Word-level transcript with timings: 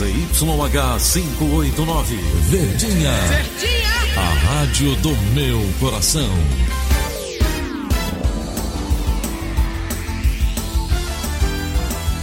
ZYH 0.00 0.98
589, 0.98 2.16
Verdinha. 2.48 3.12
Verdinha. 3.12 3.90
A 4.16 4.30
rádio 4.46 4.96
do 4.96 5.14
meu 5.34 5.60
coração. 5.78 6.30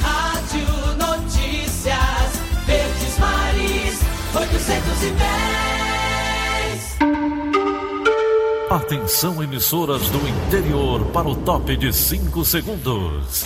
Rádio 0.02 0.66
Notícias 0.98 2.42
Verdes 2.66 3.20
Mares 3.20 4.00
810. 4.34 5.22
Atenção, 8.72 9.44
emissoras 9.44 10.10
do 10.10 10.28
interior, 10.28 11.06
para 11.12 11.28
o 11.28 11.36
top 11.36 11.78
de 11.78 11.94
5 11.94 12.44
segundos. 12.44 13.46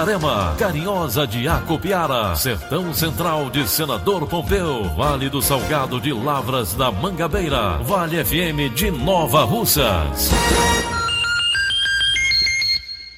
Itarema, 0.01 0.55
Carinhosa 0.57 1.27
de 1.27 1.47
Acopiara, 1.47 2.35
Sertão 2.35 2.91
Central 2.91 3.51
de 3.51 3.69
Senador 3.69 4.25
Pompeu, 4.25 4.89
Vale 4.95 5.29
do 5.29 5.43
Salgado 5.43 6.01
de 6.01 6.11
Lavras 6.11 6.73
da 6.73 6.91
Mangabeira, 6.91 7.77
Vale 7.83 8.25
FM 8.25 8.73
de 8.73 8.89
Nova 8.89 9.43
Russas. 9.43 10.31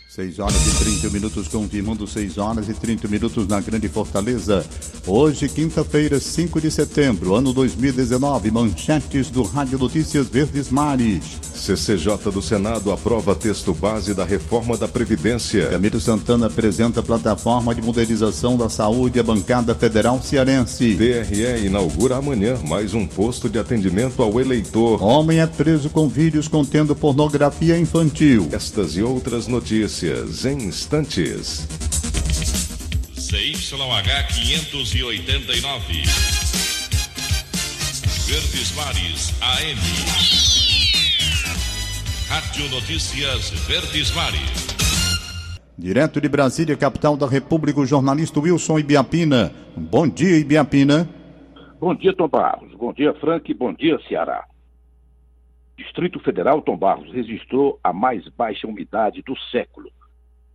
6 0.09 0.39
horas 0.39 0.67
e 0.67 0.83
30 0.83 1.09
minutos, 1.09 1.47
confirmando 1.47 2.05
6 2.05 2.37
horas 2.37 2.67
e 2.67 2.73
30 2.73 3.07
minutos 3.07 3.47
na 3.47 3.61
Grande 3.61 3.87
Fortaleza. 3.87 4.65
Hoje, 5.07 5.47
quinta-feira, 5.47 6.19
5 6.19 6.59
de 6.59 6.69
setembro, 6.69 7.33
ano 7.33 7.53
2019, 7.53 8.51
manchetes 8.51 9.29
do 9.29 9.43
Rádio 9.43 9.79
Notícias 9.79 10.27
Verdes 10.27 10.69
Mares. 10.69 11.39
CCJ 11.63 12.29
do 12.29 12.41
Senado 12.41 12.91
aprova 12.91 13.33
texto 13.33 13.73
base 13.73 14.13
da 14.13 14.25
reforma 14.25 14.75
da 14.75 14.85
Previdência. 14.85 15.69
Camilo 15.69 15.97
Santana 15.97 16.47
apresenta 16.47 16.99
a 16.99 17.03
plataforma 17.03 17.73
de 17.73 17.81
modernização 17.81 18.57
da 18.57 18.67
saúde 18.67 19.17
à 19.17 19.23
bancada 19.23 19.73
federal 19.73 20.21
cearense. 20.21 20.93
TRE 20.95 21.65
inaugura 21.65 22.17
amanhã 22.17 22.57
mais 22.67 22.93
um 22.93 23.07
posto 23.07 23.47
de 23.47 23.57
atendimento 23.57 24.21
ao 24.21 24.41
eleitor. 24.41 25.01
Homem 25.01 25.39
é 25.39 25.47
preso 25.47 25.89
com 25.89 26.09
vídeos 26.09 26.49
contendo 26.49 26.93
pornografia 26.93 27.79
infantil. 27.79 28.49
Estas 28.51 28.97
e 28.97 29.01
outras 29.01 29.47
notícias 29.47 30.43
em 30.43 30.65
instantes. 30.65 31.65
ZYH 33.17 34.27
589. 34.33 36.03
Verdes 38.27 38.71
Mares 38.75 39.33
AM. 39.39 40.52
Rádio 42.33 42.67
Notícias 42.71 43.51
Verdes 43.67 44.11
Mares. 44.15 45.69
Direto 45.77 46.19
de 46.19 46.27
Brasília, 46.27 46.75
capital 46.75 47.15
da 47.15 47.27
República, 47.27 47.79
o 47.79 47.85
jornalista 47.85 48.39
Wilson 48.39 48.79
Ibiapina. 48.79 49.53
Bom 49.77 50.09
dia, 50.09 50.39
Ibiapina. 50.39 51.07
Bom 51.79 51.93
dia, 51.93 52.11
Tom 52.11 52.27
Barros. 52.27 52.73
Bom 52.73 52.91
dia, 52.91 53.13
Frank. 53.13 53.53
Bom 53.53 53.71
dia, 53.71 53.99
Ceará. 54.07 54.47
Distrito 55.77 56.19
Federal, 56.21 56.63
Tom 56.63 56.75
Barros, 56.75 57.13
registrou 57.13 57.79
a 57.83 57.93
mais 57.93 58.27
baixa 58.29 58.65
umidade 58.65 59.21
do 59.21 59.37
século. 59.51 59.91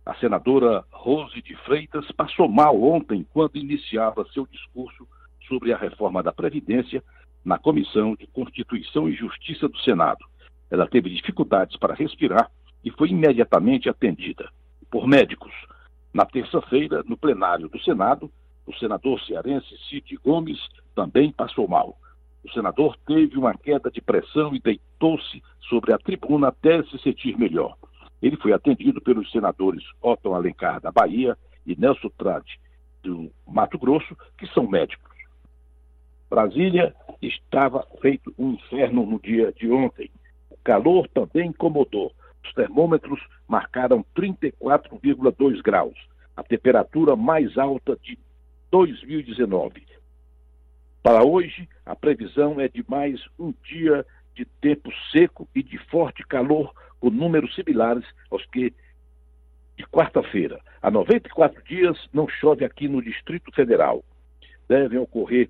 A 0.05 0.13
senadora 0.15 0.83
Rose 0.91 1.41
de 1.41 1.55
Freitas 1.63 2.11
passou 2.11 2.49
mal 2.49 2.83
ontem 2.83 3.25
quando 3.31 3.55
iniciava 3.55 4.27
seu 4.33 4.45
discurso 4.45 5.07
sobre 5.47 5.71
a 5.71 5.77
reforma 5.77 6.21
da 6.21 6.33
Previdência 6.33 7.01
na 7.45 7.57
Comissão 7.57 8.17
de 8.17 8.27
Constituição 8.27 9.07
e 9.07 9.15
Justiça 9.15 9.69
do 9.69 9.79
Senado. 9.79 10.28
Ela 10.69 10.87
teve 10.87 11.09
dificuldades 11.09 11.77
para 11.77 11.93
respirar 11.93 12.49
e 12.83 12.91
foi 12.91 13.09
imediatamente 13.09 13.89
atendida 13.89 14.49
por 14.89 15.07
médicos. 15.07 15.53
Na 16.13 16.25
terça-feira, 16.25 17.03
no 17.05 17.17
plenário 17.17 17.69
do 17.69 17.79
Senado, 17.81 18.31
o 18.65 18.73
senador 18.75 19.19
cearense 19.21 19.77
Cid 19.89 20.17
Gomes 20.23 20.59
também 20.95 21.31
passou 21.31 21.67
mal. 21.67 21.97
O 22.43 22.51
senador 22.51 22.95
teve 23.05 23.37
uma 23.37 23.53
queda 23.53 23.91
de 23.91 24.01
pressão 24.01 24.55
e 24.55 24.59
deitou-se 24.59 25.41
sobre 25.67 25.93
a 25.93 25.97
tribuna 25.97 26.49
até 26.49 26.81
se 26.83 26.97
sentir 26.99 27.37
melhor. 27.37 27.75
Ele 28.21 28.37
foi 28.37 28.53
atendido 28.53 29.01
pelos 29.01 29.31
senadores 29.31 29.83
Otton 30.01 30.35
Alencar, 30.35 30.81
da 30.81 30.91
Bahia, 30.91 31.37
e 31.65 31.75
Nelson 31.79 32.09
Trade, 32.17 32.59
do 33.03 33.31
Mato 33.47 33.77
Grosso, 33.77 34.15
que 34.37 34.47
são 34.47 34.67
médicos. 34.67 35.09
Brasília 36.29 36.95
estava 37.21 37.85
feito 38.01 38.33
um 38.37 38.51
inferno 38.51 39.05
no 39.05 39.19
dia 39.19 39.51
de 39.51 39.71
ontem. 39.71 40.09
Calor 40.69 41.07
também 41.07 41.47
incomodou. 41.47 42.13
Os 42.45 42.53
termômetros 42.53 43.19
marcaram 43.47 44.05
34,2 44.15 45.63
graus, 45.63 45.97
a 46.37 46.43
temperatura 46.43 47.15
mais 47.15 47.57
alta 47.57 47.97
de 48.03 48.19
2019. 48.69 49.83
Para 51.01 51.25
hoje, 51.25 51.67
a 51.83 51.95
previsão 51.95 52.61
é 52.61 52.67
de 52.67 52.85
mais 52.87 53.19
um 53.39 53.51
dia 53.63 54.05
de 54.35 54.45
tempo 54.45 54.91
seco 55.11 55.49
e 55.55 55.63
de 55.63 55.79
forte 55.89 56.23
calor, 56.27 56.71
com 56.99 57.09
números 57.09 57.55
similares 57.55 58.05
aos 58.29 58.45
que 58.45 58.71
de 59.75 59.83
quarta-feira. 59.87 60.59
Há 60.83 60.91
94 60.91 61.63
dias 61.63 61.97
não 62.13 62.29
chove 62.29 62.63
aqui 62.63 62.87
no 62.87 63.01
Distrito 63.01 63.51
Federal. 63.55 64.03
Devem 64.67 64.99
ocorrer 64.99 65.49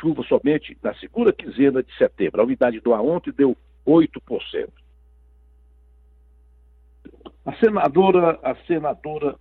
chuvas 0.00 0.26
somente 0.26 0.76
na 0.82 0.92
segunda 0.94 1.32
quinzena 1.32 1.84
de 1.84 1.96
setembro. 1.96 2.40
A 2.40 2.44
umidade 2.44 2.80
do 2.80 2.92
ar 2.92 3.00
ontem 3.00 3.30
deu 3.30 3.56
8%. 3.86 4.68
A 7.44 7.54
senadora, 7.56 8.38
a 8.42 8.56
senadora, 8.66 9.38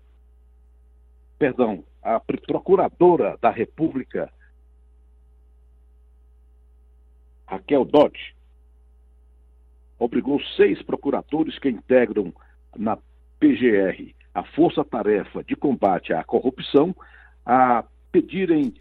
perdão, 1.40 1.84
a 2.04 2.20
procuradora 2.20 3.38
da 3.42 3.50
República, 3.50 4.32
Raquel 7.48 7.86
Dodge, 7.86 8.36
obrigou 9.98 10.40
seis 10.56 10.82
procuradores 10.84 11.58
que 11.58 11.70
integram 11.70 12.34
na 12.76 12.98
PGR 13.40 14.14
a 14.36 14.44
Força 14.44 14.84
Tarefa 14.84 15.44
de 15.44 15.56
Combate 15.56 16.14
à 16.14 16.24
Corrupção 16.24 16.94
a 17.46 17.86
pedirem 18.12 18.74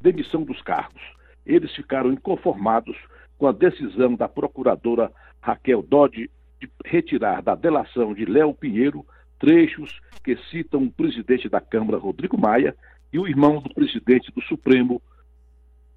demissão 0.00 0.44
dos 0.44 0.62
cargos. 0.62 1.02
Eles 1.44 1.74
ficaram 1.74 2.12
inconformados 2.12 2.96
com 3.40 3.46
a 3.46 3.52
decisão 3.52 4.14
da 4.14 4.28
procuradora 4.28 5.10
Raquel 5.40 5.82
Dodge 5.82 6.30
de 6.60 6.70
retirar 6.84 7.40
da 7.40 7.54
delação 7.54 8.12
de 8.12 8.26
Léo 8.26 8.52
Pinheiro 8.52 9.02
trechos 9.38 9.98
que 10.22 10.36
citam 10.50 10.82
o 10.82 10.92
presidente 10.92 11.48
da 11.48 11.58
Câmara, 11.58 11.96
Rodrigo 11.96 12.38
Maia, 12.38 12.76
e 13.10 13.18
o 13.18 13.26
irmão 13.26 13.62
do 13.62 13.72
presidente 13.72 14.30
do 14.30 14.42
Supremo, 14.42 15.00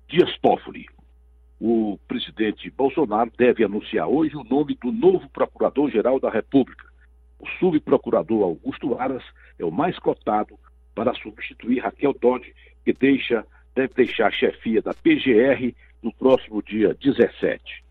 Dias 0.07 0.37
Toffoli. 0.39 0.85
O 1.59 1.99
presidente 2.07 2.71
Bolsonaro 2.71 3.29
deve 3.37 3.65
anunciar 3.65 4.07
hoje 4.07 4.37
o 4.37 4.45
nome 4.45 4.77
do 4.81 4.94
novo 4.94 5.29
Procurador-Geral 5.29 6.21
da 6.21 6.29
República. 6.29 6.85
O 7.38 7.47
subprocurador 7.59 8.44
Augusto 8.44 8.97
Aras 8.97 9.23
é 9.59 9.65
o 9.65 9.71
mais 9.71 10.00
cotado 10.00 10.57
para 10.95 11.13
substituir 11.15 11.79
Raquel 11.79 12.13
Dodge, 12.13 12.53
que 12.85 12.94
deixa, 12.94 13.45
deve 13.75 13.94
deixar 13.95 14.27
a 14.27 14.31
chefia 14.31 14.81
da 14.81 14.94
PGR 14.94 15.75
no 16.03 16.13
próximo 16.13 16.61
dia 16.61 16.95
17. 17.01 17.83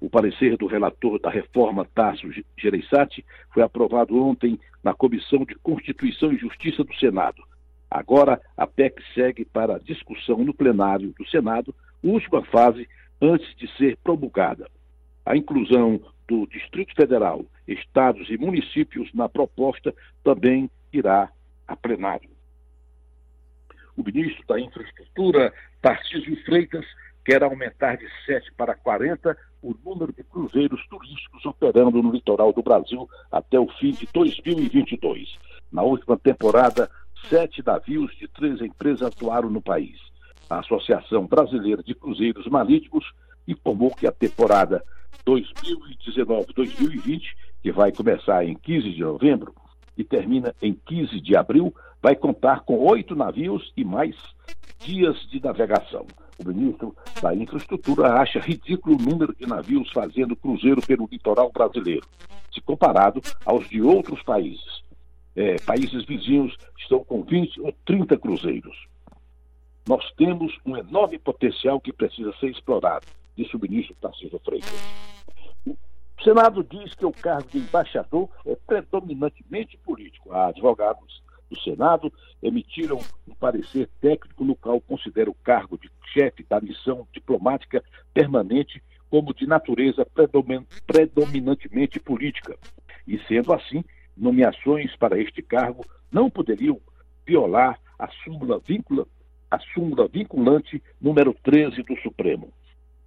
O 0.00 0.08
parecer 0.08 0.56
do 0.56 0.66
relator 0.66 1.20
da 1.20 1.28
reforma 1.28 1.84
Tasso 1.94 2.26
Gereissati 2.56 3.24
foi 3.52 3.62
aprovado 3.62 4.16
ontem 4.16 4.58
na 4.82 4.94
Comissão 4.94 5.44
de 5.44 5.54
Constituição 5.56 6.32
e 6.32 6.38
Justiça 6.38 6.82
do 6.82 6.94
Senado. 6.94 7.42
Agora, 7.90 8.40
a 8.56 8.66
PEC 8.66 9.02
segue 9.12 9.44
para 9.44 9.80
discussão 9.80 10.38
no 10.38 10.54
plenário 10.54 11.12
do 11.18 11.28
Senado, 11.28 11.74
última 12.02 12.42
fase 12.44 12.88
antes 13.20 13.54
de 13.56 13.68
ser 13.76 13.98
promulgada. 14.02 14.70
A 15.26 15.36
inclusão 15.36 16.00
do 16.26 16.46
Distrito 16.46 16.94
Federal, 16.94 17.44
estados 17.66 18.30
e 18.30 18.38
municípios 18.38 19.12
na 19.12 19.28
proposta 19.28 19.92
também 20.22 20.70
irá 20.92 21.30
a 21.66 21.76
plenário. 21.76 22.30
O 24.00 24.02
ministro 24.02 24.42
da 24.48 24.58
Infraestrutura, 24.58 25.52
Tarcísio 25.82 26.34
Freitas, 26.46 26.86
quer 27.22 27.42
aumentar 27.42 27.98
de 27.98 28.08
7 28.24 28.50
para 28.54 28.74
40 28.74 29.36
o 29.60 29.74
número 29.84 30.10
de 30.10 30.24
cruzeiros 30.24 30.80
turísticos 30.88 31.44
operando 31.44 32.02
no 32.02 32.10
litoral 32.10 32.50
do 32.50 32.62
Brasil 32.62 33.06
até 33.30 33.60
o 33.60 33.68
fim 33.78 33.90
de 33.90 34.08
2022. 34.10 35.38
Na 35.70 35.82
última 35.82 36.16
temporada, 36.16 36.90
sete 37.28 37.62
navios 37.62 38.16
de 38.16 38.26
três 38.26 38.62
empresas 38.62 39.02
atuaram 39.02 39.50
no 39.50 39.60
país. 39.60 39.98
A 40.48 40.60
Associação 40.60 41.26
Brasileira 41.26 41.82
de 41.82 41.94
Cruzeiros 41.94 42.46
Marítimos 42.46 43.04
informou 43.46 43.94
que 43.94 44.06
a 44.06 44.12
temporada 44.12 44.82
2019-2020, 45.26 47.20
que 47.62 47.70
vai 47.70 47.92
começar 47.92 48.46
em 48.46 48.54
15 48.54 48.94
de 48.94 49.02
novembro 49.02 49.54
e 49.94 50.02
termina 50.02 50.54
em 50.62 50.72
15 50.72 51.20
de 51.20 51.36
abril, 51.36 51.74
vai 52.02 52.16
contar 52.16 52.60
com 52.60 52.78
oito 52.78 53.14
navios 53.14 53.72
e 53.76 53.84
mais 53.84 54.16
dias 54.80 55.16
de 55.28 55.40
navegação. 55.42 56.06
O 56.38 56.48
ministro 56.48 56.96
da 57.20 57.34
Infraestrutura 57.34 58.14
acha 58.14 58.38
ridículo 58.38 58.96
o 58.96 59.02
número 59.02 59.34
de 59.34 59.46
navios 59.46 59.90
fazendo 59.92 60.34
cruzeiro 60.34 60.80
pelo 60.80 61.06
litoral 61.10 61.50
brasileiro, 61.52 62.06
se 62.52 62.60
comparado 62.62 63.20
aos 63.44 63.68
de 63.68 63.82
outros 63.82 64.22
países. 64.22 64.82
É, 65.36 65.56
países 65.60 66.04
vizinhos 66.06 66.56
estão 66.78 67.04
com 67.04 67.22
20 67.22 67.60
ou 67.60 67.72
30 67.84 68.18
cruzeiros. 68.18 68.88
Nós 69.86 70.10
temos 70.16 70.56
um 70.64 70.76
enorme 70.76 71.18
potencial 71.18 71.80
que 71.80 71.92
precisa 71.92 72.32
ser 72.38 72.50
explorado, 72.50 73.06
disse 73.36 73.54
o 73.54 73.60
ministro 73.60 73.94
Tarcísio 74.00 74.40
Freitas. 74.44 74.72
O 75.66 75.76
Senado 76.22 76.64
diz 76.64 76.94
que 76.94 77.04
o 77.04 77.12
cargo 77.12 77.48
de 77.48 77.58
embaixador 77.58 78.28
é 78.46 78.54
predominantemente 78.66 79.76
político. 79.78 80.32
Há 80.32 80.48
advogados 80.48 81.22
do 81.50 81.60
Senado 81.60 82.12
emitiram 82.42 82.98
um 83.28 83.34
parecer 83.34 83.88
técnico 84.00 84.44
no 84.44 84.54
qual 84.54 84.80
considera 84.80 85.28
o 85.28 85.34
cargo 85.34 85.76
de 85.76 85.90
chefe 86.14 86.46
da 86.48 86.60
missão 86.60 87.06
diplomática 87.12 87.82
permanente 88.14 88.82
como 89.10 89.34
de 89.34 89.46
natureza 89.46 90.06
predominantemente 90.86 91.98
política. 91.98 92.56
E, 93.06 93.18
sendo 93.26 93.52
assim, 93.52 93.84
nomeações 94.16 94.94
para 94.96 95.18
este 95.18 95.42
cargo 95.42 95.84
não 96.10 96.30
poderiam 96.30 96.80
violar 97.26 97.78
a 97.98 98.08
súmula, 98.24 98.60
vincula, 98.60 99.06
a 99.50 99.58
súmula 99.58 100.06
vinculante 100.06 100.80
número 101.00 101.34
13 101.42 101.82
do 101.82 101.96
Supremo. 102.00 102.52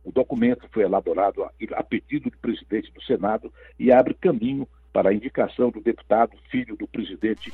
O 0.03 0.11
documento 0.11 0.67
foi 0.71 0.83
elaborado 0.83 1.43
a, 1.43 1.51
a 1.75 1.83
pedido 1.83 2.29
do 2.29 2.37
presidente 2.37 2.91
do 2.91 3.01
Senado 3.03 3.51
e 3.79 3.91
abre 3.91 4.13
caminho 4.13 4.67
para 4.91 5.09
a 5.09 5.13
indicação 5.13 5.71
do 5.71 5.81
deputado 5.81 6.37
filho 6.51 6.75
do 6.77 6.87
presidente 6.87 7.51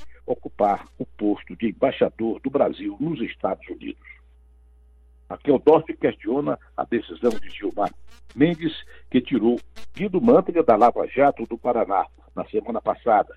ocupar 0.60 0.86
o 0.98 1.06
posto 1.06 1.56
de 1.56 1.70
embaixador 1.70 2.40
do 2.42 2.50
Brasil 2.50 2.98
nos 3.00 3.22
Estados 3.22 3.66
Unidos. 3.70 4.04
Raquel 5.30 5.60
Dorte 5.60 5.94
questiona 5.96 6.60
a 6.76 6.84
decisão 6.84 7.30
de 7.30 7.50
Gilmar 7.50 7.94
Mendes, 8.36 8.74
que 9.10 9.22
tirou 9.22 9.60
Guido 9.96 10.22
Mantega 10.22 10.62
da 10.62 10.76
Lava 10.76 11.08
Jato 11.08 11.46
do 11.46 11.58
Paraná 11.58 12.06
na 12.36 12.46
semana 12.46 12.82
passada. 12.82 13.36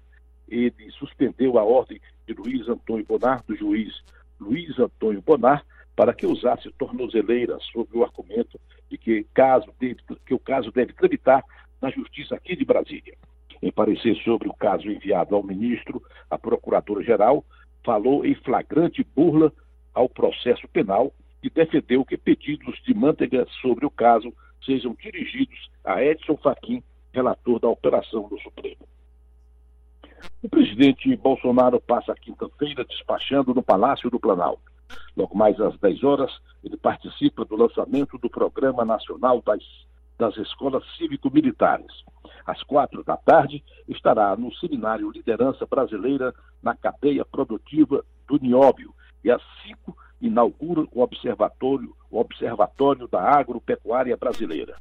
Ele 0.49 0.91
suspendeu 0.93 1.59
a 1.59 1.65
ordem 1.65 2.01
de 2.27 2.35
Luiz 2.35 2.69
Antônio 2.69 3.07
Bonar, 3.07 3.43
do 3.47 3.55
juiz 3.55 4.03
Luiz 4.41 4.79
Antônio 4.79 5.23
Bonar, 5.23 5.65
para 5.95 6.13
que 6.13 6.27
usasse 6.27 6.71
tornozeleira 6.73 7.59
sob 7.73 7.89
o 7.97 8.03
argumento 8.03 8.59
de 8.91 8.99
que, 8.99 9.25
caso 9.33 9.73
deve, 9.79 9.99
que 10.27 10.35
o 10.35 10.39
caso 10.39 10.73
deve 10.73 10.93
tramitar 10.93 11.45
na 11.81 11.91
Justiça 11.91 12.35
aqui 12.35 12.57
de 12.57 12.65
Brasília. 12.65 13.17
Em 13.63 13.71
parecer 13.71 14.17
sobre 14.25 14.49
o 14.49 14.55
caso 14.55 14.91
enviado 14.91 15.37
ao 15.37 15.43
ministro, 15.43 16.03
a 16.29 16.37
Procuradora-Geral 16.37 17.45
falou 17.85 18.27
em 18.27 18.35
flagrante 18.35 19.07
burla 19.15 19.53
ao 19.95 20.09
processo 20.09 20.67
penal 20.69 21.13
e 21.43 21.49
defendeu 21.49 22.05
que 22.05 22.17
pedidos 22.17 22.81
de 22.83 22.93
Manteiga 22.93 23.47
sobre 23.61 23.87
o 23.87 23.91
caso 23.91 24.33
sejam 24.65 24.95
dirigidos 24.95 25.71
a 25.85 26.03
Edson 26.03 26.37
Fachin, 26.37 26.83
relator 27.13 27.61
da 27.61 27.69
operação 27.69 28.29
do 28.29 28.41
Supremo. 28.41 28.87
O 30.43 30.49
presidente 30.49 31.15
Bolsonaro 31.17 31.81
passa 31.81 32.13
a 32.13 32.17
quinta-feira 32.17 32.85
despachando 32.85 33.55
no 33.55 33.63
Palácio 33.63 34.11
do 34.11 34.21
Planalto. 34.21 34.63
Logo 35.17 35.37
mais 35.37 35.61
às 35.61 35.77
10 35.79 36.03
horas, 36.05 36.33
ele 36.63 36.77
participa 36.77 37.45
do 37.45 37.57
lançamento 37.57 38.19
do 38.19 38.31
Programa 38.31 38.85
Nacional 38.85 39.43
das, 39.45 39.63
das 40.23 40.37
Escolas 40.37 40.85
Cívico-Militares. 40.97 42.05
Às 42.47 42.63
quatro 42.63 43.03
da 43.03 43.17
tarde, 43.17 43.61
estará 43.89 44.37
no 44.37 44.55
Seminário 44.55 45.11
Liderança 45.11 45.67
Brasileira 45.67 46.33
na 46.63 46.77
cadeia 46.77 47.25
produtiva 47.25 48.05
do 48.29 48.39
Nióbio. 48.39 48.95
E 49.25 49.33
às 49.33 49.43
cinco, 49.65 49.97
inaugura 50.21 50.87
o 50.93 51.03
Observatório, 51.03 51.93
o 52.09 52.21
Observatório 52.21 53.09
da 53.09 53.21
Agropecuária 53.21 54.17
Brasileira. 54.17 54.77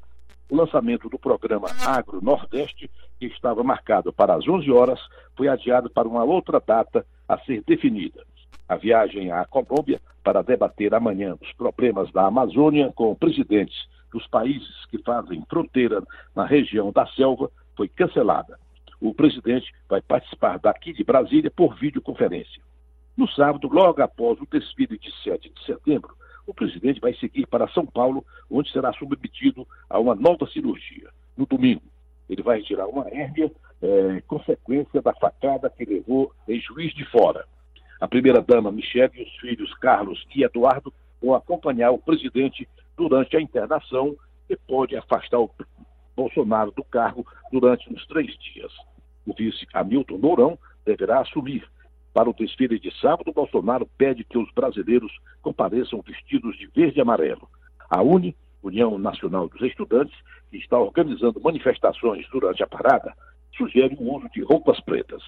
O 0.47 0.55
lançamento 0.55 1.09
do 1.09 1.17
programa 1.17 1.69
Agro 1.87 2.23
Nordeste, 2.23 2.87
que 3.19 3.25
estava 3.25 3.63
marcado 3.63 4.13
para 4.13 4.35
as 4.35 4.47
11 4.47 4.71
horas, 4.71 4.99
foi 5.35 5.47
adiado 5.47 5.89
para 5.89 6.07
uma 6.07 6.23
outra 6.23 6.61
data 6.63 7.03
a 7.27 7.35
ser 7.39 7.63
definida 7.65 8.23
a 8.71 8.77
viagem 8.77 9.29
à 9.29 9.43
Colômbia 9.43 9.99
para 10.23 10.41
debater 10.41 10.95
amanhã 10.95 11.35
os 11.41 11.51
problemas 11.53 12.09
da 12.13 12.25
Amazônia 12.27 12.89
com 12.95 13.13
presidentes 13.13 13.75
dos 14.11 14.27
países 14.27 14.85
que 14.87 14.97
fazem 14.99 15.43
fronteira 15.49 16.03
na 16.35 16.45
região 16.45 16.91
da 16.91 17.05
selva 17.07 17.49
foi 17.75 17.87
cancelada. 17.87 18.59
O 18.99 19.13
presidente 19.13 19.73
vai 19.89 20.01
participar 20.01 20.59
daqui 20.59 20.93
de 20.93 21.03
Brasília 21.03 21.49
por 21.49 21.75
videoconferência. 21.75 22.61
No 23.17 23.27
sábado, 23.29 23.67
logo 23.67 24.01
após 24.01 24.39
o 24.39 24.47
desfile 24.49 24.97
de 24.97 25.11
7 25.23 25.49
de 25.49 25.65
setembro, 25.65 26.15
o 26.45 26.53
presidente 26.53 26.99
vai 26.99 27.13
seguir 27.15 27.47
para 27.47 27.67
São 27.69 27.85
Paulo, 27.85 28.25
onde 28.49 28.71
será 28.71 28.91
submetido 28.93 29.67
a 29.89 29.99
uma 29.99 30.15
nova 30.15 30.47
cirurgia. 30.47 31.09
No 31.37 31.45
domingo, 31.45 31.83
ele 32.29 32.41
vai 32.41 32.59
retirar 32.59 32.87
uma 32.87 33.07
hérnia, 33.09 33.51
é, 33.81 34.21
consequência 34.21 35.01
da 35.01 35.13
facada 35.13 35.69
que 35.69 35.85
levou 35.85 36.31
em 36.47 36.59
Juiz 36.59 36.93
de 36.93 37.05
Fora. 37.05 37.45
A 37.99 38.07
primeira-dama 38.07 38.71
Michele 38.71 39.11
e 39.15 39.23
os 39.23 39.35
filhos 39.37 39.73
Carlos 39.75 40.25
e 40.35 40.43
Eduardo 40.43 40.93
vão 41.21 41.35
acompanhar 41.35 41.91
o 41.91 41.99
presidente 41.99 42.67
durante 43.01 43.35
a 43.35 43.41
internação 43.41 44.15
e 44.47 44.55
pode 44.55 44.95
afastar 44.95 45.39
o 45.39 45.49
Bolsonaro 46.15 46.71
do 46.71 46.83
cargo 46.83 47.25
durante 47.51 47.91
uns 47.91 48.05
três 48.05 48.37
dias. 48.37 48.71
O 49.25 49.33
vice 49.33 49.65
Hamilton 49.73 50.19
Mourão 50.19 50.59
deverá 50.85 51.21
assumir. 51.21 51.67
Para 52.13 52.29
o 52.29 52.33
desfile 52.33 52.77
de 52.77 52.91
sábado, 52.99 53.33
Bolsonaro 53.33 53.87
pede 53.97 54.23
que 54.23 54.37
os 54.37 54.51
brasileiros 54.53 55.11
compareçam 55.41 56.03
vestidos 56.05 56.55
de 56.57 56.67
verde 56.67 56.99
e 56.99 57.01
amarelo. 57.01 57.49
A 57.89 58.03
UNE, 58.03 58.35
União 58.61 58.99
Nacional 58.99 59.49
dos 59.49 59.61
Estudantes, 59.61 60.15
que 60.51 60.57
está 60.57 60.77
organizando 60.77 61.41
manifestações 61.41 62.27
durante 62.29 62.61
a 62.61 62.67
parada, 62.67 63.15
sugere 63.57 63.95
o 63.99 64.15
uso 64.15 64.29
de 64.29 64.43
roupas 64.43 64.79
pretas. 64.81 65.23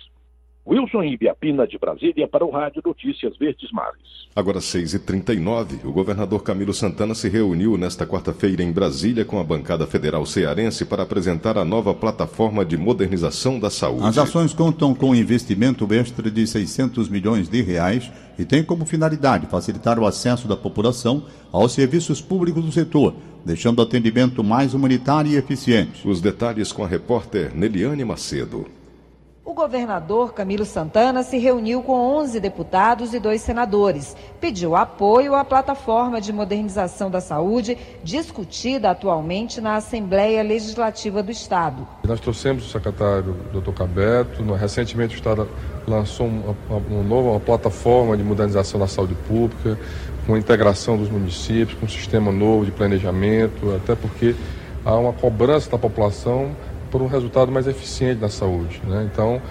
Wilson 0.66 1.04
Ibiapina, 1.04 1.68
de 1.68 1.78
Brasília, 1.78 2.26
para 2.26 2.46
o 2.46 2.50
Rádio 2.50 2.82
Notícias 2.86 3.38
Verdes 3.38 3.70
Mares. 3.72 4.24
Agora 4.34 4.60
6h39, 4.60 5.84
o 5.84 5.92
governador 5.92 6.42
Camilo 6.42 6.74
Santana 6.74 7.14
se 7.14 7.28
reuniu 7.28 7.78
nesta 7.78 8.08
quarta-feira 8.08 8.64
em 8.64 8.72
Brasília 8.72 9.26
com 9.26 9.40
a 9.40 9.44
bancada 9.44 9.86
federal 9.86 10.26
cearense 10.26 10.86
para 10.86 11.04
apresentar 11.04 11.58
a 11.58 11.66
nova 11.66 11.94
plataforma 11.94 12.64
de 12.64 12.78
modernização 12.78 13.60
da 13.60 13.70
saúde. 13.70 14.08
As 14.08 14.18
ações 14.18 14.54
contam 14.54 14.96
com 14.96 15.14
investimento 15.14 15.86
extra 15.94 16.32
de 16.32 16.48
600 16.48 17.10
milhões 17.10 17.50
de 17.50 17.62
reais 17.62 18.10
e 18.40 18.46
têm 18.46 18.64
como 18.64 18.86
finalidade 18.86 19.48
facilitar 19.48 20.00
o 20.00 20.06
acesso 20.06 20.48
da 20.48 20.56
população 20.56 21.26
aos 21.52 21.74
serviços 21.74 22.22
públicos 22.22 22.64
do 22.64 22.72
setor, 22.72 23.14
deixando 23.46 23.80
o 23.80 23.84
atendimento 23.84 24.42
mais 24.42 24.74
humanitário 24.74 25.30
e 25.30 25.36
eficiente. 25.36 26.08
Os 26.08 26.22
detalhes 26.22 26.72
com 26.72 26.86
a 26.86 26.88
repórter 26.88 27.54
Neliane 27.54 28.06
Macedo. 28.06 28.66
O 29.46 29.54
governador 29.54 30.34
Camilo 30.34 30.64
Santana 30.64 31.22
se 31.22 31.38
reuniu 31.38 31.84
com 31.84 32.00
11 32.00 32.40
deputados 32.40 33.14
e 33.14 33.20
dois 33.20 33.42
senadores. 33.42 34.16
Pediu 34.40 34.74
apoio 34.74 35.36
à 35.36 35.44
plataforma 35.44 36.22
de 36.22 36.32
modernização 36.32 37.12
da 37.12 37.20
saúde 37.20 37.78
discutida 38.02 38.90
atualmente 38.92 39.60
na 39.60 39.76
Assembleia 39.76 40.42
Legislativa 40.42 41.22
do 41.22 41.30
Estado. 41.30 41.86
Nós 42.08 42.22
trouxemos 42.22 42.66
o 42.66 42.70
secretário 42.70 43.36
Dr. 43.52 43.74
Cabeto. 43.74 44.42
Recentemente 44.54 45.16
o 45.16 45.18
Estado 45.18 45.50
lançou 45.86 46.26
uma, 46.26 47.04
nova 47.04 47.38
plataforma 47.42 48.16
de 48.16 48.24
modernização 48.24 48.80
da 48.80 48.88
saúde 48.88 49.14
pública, 49.28 49.78
com 50.26 50.36
a 50.36 50.40
integração 50.40 50.98
dos 50.98 51.10
municípios, 51.10 51.78
com 51.78 51.86
um 51.86 51.90
sistema 51.90 52.32
novo 52.32 52.64
de 52.64 52.72
planejamento, 52.72 53.76
até 53.76 53.94
porque 53.94 54.36
há 54.86 54.96
uma 54.96 55.12
cobrança 55.12 55.70
da 55.70 55.78
população 55.78 56.56
por 56.94 57.02
um 57.02 57.08
resultado 57.08 57.52
mais 57.52 57.66
eficiente 57.66 58.22
na 58.22 58.30
saúde. 58.30 58.80
Né? 58.86 59.10
Então, 59.12 59.42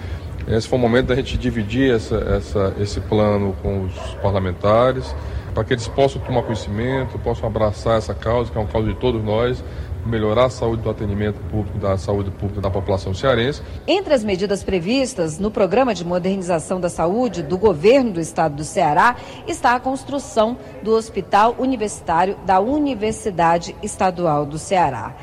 esse 0.47 0.65
foi 0.65 0.79
o 0.79 0.81
momento 0.81 1.07
da 1.07 1.15
gente 1.15 1.37
dividir 1.37 1.93
essa, 1.93 2.15
essa, 2.15 2.73
esse 2.79 3.01
plano 3.01 3.53
com 3.61 3.83
os 3.83 3.93
parlamentares, 4.21 5.13
para 5.53 5.65
que 5.65 5.73
eles 5.73 5.85
possam 5.89 6.21
tomar 6.21 6.43
conhecimento, 6.43 7.19
possam 7.19 7.45
abraçar 7.45 7.97
essa 7.97 8.13
causa, 8.13 8.49
que 8.49 8.57
é 8.57 8.61
uma 8.61 8.69
causa 8.69 8.87
de 8.87 8.95
todos 8.95 9.21
nós, 9.21 9.61
melhorar 10.05 10.45
a 10.45 10.49
saúde 10.49 10.83
do 10.83 10.89
atendimento 10.89 11.39
público, 11.49 11.77
da 11.77 11.97
saúde 11.97 12.31
pública 12.31 12.61
da 12.61 12.69
população 12.69 13.13
cearense. 13.13 13.61
Entre 13.85 14.13
as 14.13 14.23
medidas 14.23 14.63
previstas 14.63 15.37
no 15.37 15.51
Programa 15.51 15.93
de 15.93 16.05
Modernização 16.05 16.79
da 16.79 16.89
Saúde 16.89 17.43
do 17.43 17.57
Governo 17.57 18.11
do 18.11 18.19
Estado 18.21 18.55
do 18.55 18.63
Ceará 18.63 19.17
está 19.47 19.75
a 19.75 19.79
construção 19.79 20.57
do 20.81 20.91
Hospital 20.91 21.55
Universitário 21.59 22.37
da 22.45 22.59
Universidade 22.59 23.75
Estadual 23.83 24.45
do 24.45 24.57
Ceará. 24.57 25.13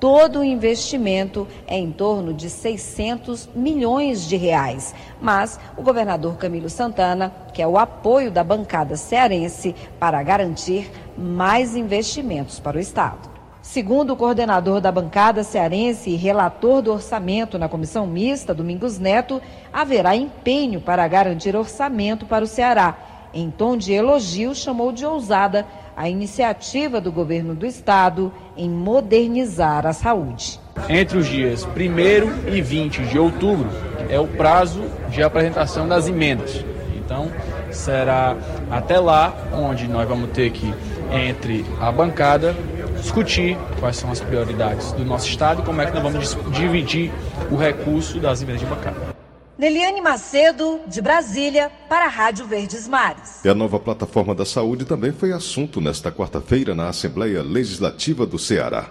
Todo 0.00 0.38
o 0.38 0.44
investimento 0.44 1.46
é 1.66 1.78
em 1.78 1.92
torno 1.92 2.32
de 2.32 2.48
600 2.48 3.50
milhões 3.54 4.26
de 4.26 4.34
reais. 4.34 4.94
Mas 5.20 5.60
o 5.76 5.82
governador 5.82 6.38
Camilo 6.38 6.70
Santana 6.70 7.30
quer 7.52 7.66
o 7.66 7.76
apoio 7.76 8.30
da 8.30 8.42
bancada 8.42 8.96
cearense 8.96 9.76
para 9.98 10.22
garantir 10.22 10.90
mais 11.18 11.76
investimentos 11.76 12.58
para 12.58 12.78
o 12.78 12.80
Estado. 12.80 13.28
Segundo 13.60 14.14
o 14.14 14.16
coordenador 14.16 14.80
da 14.80 14.90
bancada 14.90 15.44
cearense 15.44 16.08
e 16.08 16.16
relator 16.16 16.80
do 16.80 16.90
orçamento 16.90 17.58
na 17.58 17.68
comissão 17.68 18.06
mista, 18.06 18.54
Domingos 18.54 18.98
Neto, 18.98 19.40
haverá 19.70 20.16
empenho 20.16 20.80
para 20.80 21.06
garantir 21.06 21.54
orçamento 21.54 22.24
para 22.24 22.42
o 22.42 22.48
Ceará. 22.48 22.96
Em 23.34 23.50
tom 23.50 23.76
de 23.76 23.92
elogio, 23.92 24.54
chamou 24.54 24.92
de 24.92 25.04
ousada 25.04 25.66
a 26.00 26.08
iniciativa 26.08 26.98
do 26.98 27.12
governo 27.12 27.54
do 27.54 27.66
estado 27.66 28.32
em 28.56 28.70
modernizar 28.70 29.86
a 29.86 29.92
saúde. 29.92 30.58
Entre 30.88 31.18
os 31.18 31.26
dias 31.26 31.68
1 31.76 32.48
e 32.50 32.62
20 32.62 33.02
de 33.02 33.18
outubro 33.18 33.68
é 34.08 34.18
o 34.18 34.26
prazo 34.26 34.82
de 35.10 35.22
apresentação 35.22 35.86
das 35.86 36.08
emendas. 36.08 36.64
Então, 36.96 37.30
será 37.70 38.34
até 38.70 38.98
lá 38.98 39.34
onde 39.52 39.86
nós 39.88 40.08
vamos 40.08 40.30
ter 40.30 40.50
que, 40.50 40.72
entre 41.12 41.66
a 41.78 41.92
bancada, 41.92 42.56
discutir 42.98 43.58
quais 43.78 43.98
são 43.98 44.10
as 44.10 44.20
prioridades 44.20 44.92
do 44.92 45.04
nosso 45.04 45.28
Estado 45.28 45.60
e 45.60 45.64
como 45.66 45.82
é 45.82 45.86
que 45.86 45.92
nós 45.92 46.02
vamos 46.02 46.34
dividir 46.50 47.12
o 47.50 47.56
recurso 47.56 48.18
das 48.18 48.40
emendas 48.40 48.60
de 48.60 48.66
bancada. 48.66 49.19
Neliane 49.60 50.00
Macedo, 50.00 50.80
de 50.86 51.02
Brasília, 51.02 51.70
para 51.86 52.06
a 52.06 52.08
Rádio 52.08 52.46
Verdes 52.46 52.88
Mares. 52.88 53.44
E 53.44 53.48
a 53.50 53.54
nova 53.54 53.78
plataforma 53.78 54.34
da 54.34 54.46
saúde 54.46 54.86
também 54.86 55.12
foi 55.12 55.32
assunto 55.32 55.82
nesta 55.82 56.10
quarta-feira 56.10 56.74
na 56.74 56.88
Assembleia 56.88 57.42
Legislativa 57.42 58.24
do 58.24 58.38
Ceará. 58.38 58.86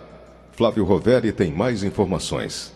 Flávio 0.52 0.86
Roveri 0.86 1.32
tem 1.32 1.52
mais 1.52 1.82
informações. 1.82 2.72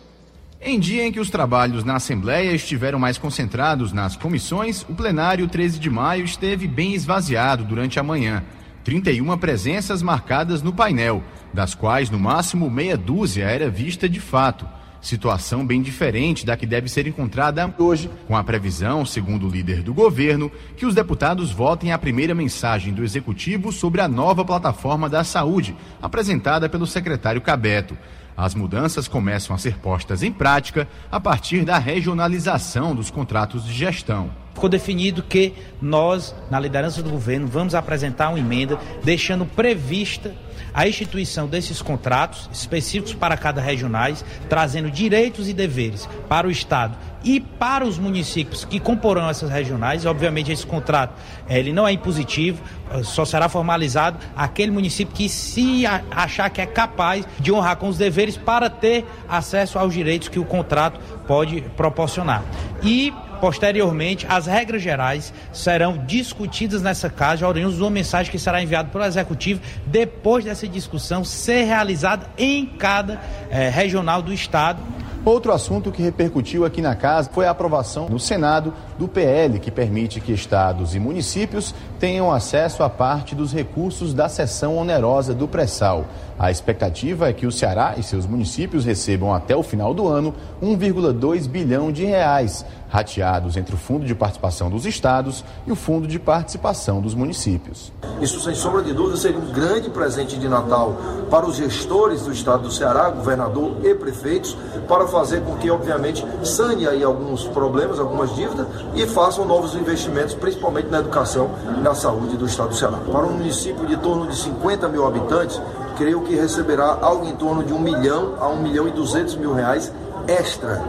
Em 0.60 0.80
dia 0.80 1.06
em 1.06 1.12
que 1.12 1.20
os 1.20 1.30
trabalhos 1.30 1.84
na 1.84 1.98
Assembleia 1.98 2.52
estiveram 2.56 2.98
mais 2.98 3.20
concentrados 3.20 3.94
nas 3.94 4.16
comissões, 4.16 4.82
o 4.90 4.96
plenário 4.96 5.48
13 5.48 5.78
de 5.78 5.92
maio 5.92 6.26
esteve 6.26 6.68
bem 6.68 6.96
esvaziado 6.96 7.64
durante 7.64 8.00
a 8.00 8.04
manhã. 8.04 8.44
31 8.84 9.38
presenças 9.38 10.02
marcadas 10.02 10.64
no 10.64 10.74
painel, 10.74 11.24
das 11.54 11.76
quais 11.76 12.10
no 12.10 12.18
máximo 12.18 12.72
meia 12.72 12.98
dúzia 12.98 13.44
era 13.44 13.70
vista 13.70 14.10
de 14.10 14.20
fato. 14.20 14.68
Situação 15.04 15.66
bem 15.68 15.82
diferente 15.82 16.46
da 16.46 16.56
que 16.56 16.66
deve 16.66 16.88
ser 16.88 17.06
encontrada 17.06 17.76
hoje, 17.78 18.10
com 18.26 18.38
a 18.38 18.44
previsão, 18.44 19.06
segundo 19.06 19.46
o 19.46 19.50
líder 19.50 19.84
do 19.84 19.94
governo, 19.94 20.50
que 20.78 20.86
os 20.86 20.96
deputados 20.96 21.52
votem 21.52 21.92
a 21.92 21.98
primeira 21.98 22.34
mensagem 22.34 22.94
do 22.94 23.04
executivo 23.04 23.70
sobre 23.74 24.00
a 24.00 24.08
nova 24.08 24.46
plataforma 24.46 25.10
da 25.10 25.26
saúde, 25.26 25.76
apresentada 26.02 26.70
pelo 26.70 26.88
secretário 26.88 27.42
Cabeto. 27.42 27.98
As 28.36 28.56
mudanças 28.56 29.06
começam 29.06 29.54
a 29.54 29.60
ser 29.60 29.78
postas 29.78 30.24
em 30.24 30.32
prática 30.32 30.88
a 31.12 31.20
partir 31.20 31.66
da 31.66 31.78
regionalização 31.78 32.96
dos 32.96 33.12
contratos 33.12 33.66
de 33.66 33.74
gestão. 33.74 34.32
Ficou 34.54 34.70
definido 34.70 35.22
que 35.22 35.54
nós, 35.82 36.34
na 36.50 36.62
liderança 36.62 37.04
do 37.04 37.10
governo, 37.10 37.46
vamos 37.46 37.76
apresentar 37.76 38.30
uma 38.30 38.40
emenda 38.40 38.80
deixando 39.04 39.46
prevista 39.46 40.34
a 40.74 40.88
instituição 40.88 41.48
desses 41.48 41.82
contratos 41.82 42.50
específicos 42.52 43.14
para 43.14 43.38
cada 43.38 43.62
regionais, 43.62 44.26
trazendo 44.50 44.90
direitos 44.90 45.48
e 45.48 45.54
deveres 45.54 46.08
para 46.28 46.48
o 46.48 46.52
Estado 46.52 46.98
e 47.24 47.40
para 47.40 47.86
os 47.86 47.98
municípios 47.98 48.66
que 48.66 48.80
comporão 48.80 49.30
essas 49.30 49.50
regionais. 49.50 50.06
Obviamente, 50.06 50.52
esse 50.52 50.66
contrato 50.66 51.14
ele 51.48 51.72
não 51.72 51.88
é 51.88 51.94
impositivo, 51.94 52.62
eh, 52.92 53.04
só 53.04 53.24
será 53.24 53.48
formalizado 53.48 54.18
aquele 54.36 54.72
município 54.72 55.16
que 55.16 55.30
se 55.30 55.86
achar 56.12 56.50
que 56.50 56.62
é 56.62 56.66
capaz 56.66 57.26
de 57.40 57.52
honrar 57.52 57.78
com 57.78 57.88
os 57.88 57.98
deveres 57.98 58.36
para 58.36 58.70
ter 58.70 59.06
acesso 59.30 59.80
aos 59.80 59.94
direitos 59.94 60.28
que 60.28 60.40
o 60.40 60.46
contrato 60.46 61.00
pode 61.28 61.62
proporcionar. 61.78 62.44
E 62.82 63.14
Posteriormente, 63.44 64.26
as 64.30 64.46
regras 64.46 64.82
gerais 64.82 65.34
serão 65.52 65.98
discutidas 66.06 66.82
nessa 66.82 67.10
casa, 67.10 67.46
oriundos 67.46 67.82
uma 67.82 67.90
mensagem 67.90 68.32
que 68.32 68.40
será 68.40 68.64
enviada 68.64 68.88
pelo 68.88 69.04
Executivo 69.04 69.60
depois 69.86 70.46
dessa 70.46 70.66
discussão 70.66 71.26
ser 71.26 71.66
realizada 71.66 72.26
em 72.38 72.66
cada 72.66 73.20
eh, 73.50 73.68
regional 73.68 74.22
do 74.22 74.32
Estado. 74.32 74.82
Outro 75.26 75.52
assunto 75.52 75.92
que 75.92 76.02
repercutiu 76.02 76.64
aqui 76.64 76.82
na 76.82 76.96
casa 76.96 77.30
foi 77.34 77.46
a 77.46 77.52
aprovação 77.52 78.08
no 78.08 78.18
Senado 78.18 78.74
do 79.04 79.08
PL, 79.10 79.60
que 79.60 79.70
permite 79.70 80.22
que 80.22 80.32
estados 80.32 80.96
e 80.96 81.00
municípios 81.00 81.76
tenham 82.00 82.32
acesso 82.32 82.84
a 82.84 82.90
parte 82.90 83.36
dos 83.36 83.52
recursos 83.52 84.14
da 84.14 84.30
seção 84.30 84.78
onerosa 84.78 85.34
do 85.34 85.46
pré-sal. 85.46 86.06
A 86.40 86.50
expectativa 86.50 87.30
é 87.30 87.34
que 87.34 87.46
o 87.46 87.52
Ceará 87.52 87.96
e 87.98 88.04
seus 88.04 88.26
municípios 88.26 88.86
recebam 88.86 89.34
até 89.34 89.56
o 89.56 89.62
final 89.62 89.94
do 89.94 90.08
ano 90.08 90.34
1,2 90.62 91.48
bilhão 91.48 91.92
de 91.92 92.06
reais 92.06 92.66
rateados 92.94 93.58
entre 93.58 93.74
o 93.74 93.78
Fundo 93.78 94.06
de 94.06 94.14
Participação 94.14 94.70
dos 94.70 94.86
Estados 94.86 95.44
e 95.66 95.72
o 95.72 95.76
Fundo 95.76 96.08
de 96.08 96.20
Participação 96.20 97.02
dos 97.02 97.16
Municípios. 97.16 97.92
Isso, 98.22 98.40
sem 98.40 98.54
sombra 98.54 98.84
de 98.84 98.94
dúvida, 98.94 99.18
seria 99.18 99.40
um 99.40 99.52
grande 99.52 99.90
presente 99.90 100.38
de 100.38 100.48
Natal 100.48 100.96
para 101.32 101.48
os 101.48 101.56
gestores 101.56 102.22
do 102.22 102.32
Estado 102.32 102.64
do 102.64 102.72
Ceará, 102.72 103.10
governador 103.10 103.78
e 103.84 103.96
prefeitos, 103.96 104.56
para 104.88 105.08
fazer 105.08 105.42
com 105.42 105.56
que, 105.56 105.72
obviamente, 105.72 106.24
sane 106.44 106.88
aí 106.88 107.04
alguns 107.04 107.46
problemas, 107.46 108.00
algumas 108.00 108.36
dívidas 108.36 108.68
e 108.96 109.06
façam 109.08 109.46
novos 109.46 109.76
investimentos, 109.76 110.34
principalmente 110.34 110.88
na 110.88 111.00
educação 111.00 111.50
e 111.78 111.82
na 111.82 111.96
saúde 111.96 112.38
do 112.38 112.46
Estado 112.46 112.70
do 112.70 112.76
Ceará. 112.76 112.98
Para 113.12 113.26
um 113.26 113.34
município 113.34 113.86
de 113.86 113.98
torno 113.98 114.28
de 114.28 114.36
50 114.36 114.88
mil 114.90 115.06
habitantes, 115.06 115.62
creio 115.98 116.22
que 116.22 116.36
receberá 116.36 116.98
algo 117.02 117.26
em 117.26 117.36
torno 117.36 117.64
de 117.64 117.74
1 117.74 117.80
milhão 117.80 118.36
a 118.40 118.48
1 118.50 118.58
milhão 118.58 118.88
e 118.88 118.92
200 118.92 119.36
mil 119.36 119.54
reais 119.54 119.92
extra, 120.28 120.82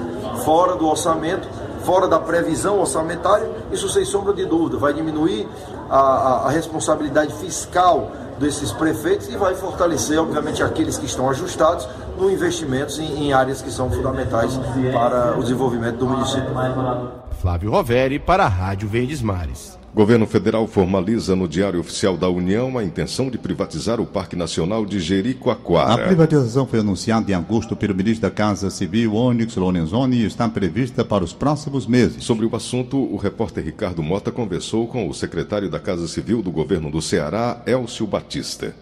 fora 0.44 0.76
do 0.76 0.86
orçamento 0.86 1.48
fora 1.84 2.08
da 2.08 2.18
previsão 2.18 2.80
orçamentária, 2.80 3.48
isso 3.70 3.88
sem 3.88 4.04
sombra 4.04 4.32
de 4.32 4.44
dúvida 4.44 4.78
vai 4.78 4.92
diminuir 4.92 5.46
a, 5.88 5.98
a, 5.98 6.46
a 6.46 6.50
responsabilidade 6.50 7.32
fiscal 7.34 8.10
desses 8.38 8.72
prefeitos 8.72 9.28
e 9.28 9.36
vai 9.36 9.54
fortalecer, 9.54 10.18
obviamente, 10.18 10.62
aqueles 10.62 10.98
que 10.98 11.06
estão 11.06 11.30
ajustados 11.30 11.86
no 12.18 12.30
investimentos 12.30 12.98
em, 12.98 13.26
em 13.26 13.32
áreas 13.32 13.62
que 13.62 13.70
são 13.70 13.90
fundamentais 13.90 14.58
para 14.92 15.38
o 15.38 15.42
desenvolvimento 15.42 15.96
do 15.98 16.06
município. 16.06 16.50
Flávio 17.44 17.72
Roveri 17.72 18.18
para 18.18 18.46
a 18.46 18.48
Rádio 18.48 18.88
Verdes 18.88 19.20
Mares. 19.20 19.78
Governo 19.94 20.26
federal 20.26 20.66
formaliza 20.66 21.36
no 21.36 21.46
Diário 21.46 21.78
Oficial 21.78 22.16
da 22.16 22.26
União 22.26 22.78
a 22.78 22.82
intenção 22.82 23.28
de 23.28 23.36
privatizar 23.36 24.00
o 24.00 24.06
Parque 24.06 24.34
Nacional 24.34 24.86
de 24.86 24.98
Jericoacoara. 24.98 26.04
A 26.04 26.06
privatização 26.06 26.66
foi 26.66 26.80
anunciada 26.80 27.30
em 27.30 27.34
agosto 27.34 27.76
pelo 27.76 27.94
ministro 27.94 28.22
da 28.22 28.34
Casa 28.34 28.70
Civil, 28.70 29.14
Onyx 29.14 29.56
Lorenzoni, 29.56 30.22
e 30.22 30.24
está 30.24 30.48
prevista 30.48 31.04
para 31.04 31.22
os 31.22 31.34
próximos 31.34 31.86
meses. 31.86 32.24
Sobre 32.24 32.46
o 32.46 32.56
assunto, 32.56 32.96
o 32.96 33.18
repórter 33.18 33.62
Ricardo 33.62 34.02
Mota 34.02 34.32
conversou 34.32 34.88
com 34.88 35.06
o 35.06 35.12
secretário 35.12 35.68
da 35.68 35.78
Casa 35.78 36.08
Civil 36.08 36.40
do 36.40 36.50
governo 36.50 36.90
do 36.90 37.02
Ceará, 37.02 37.60
Elcio 37.66 38.06
Batista. 38.06 38.74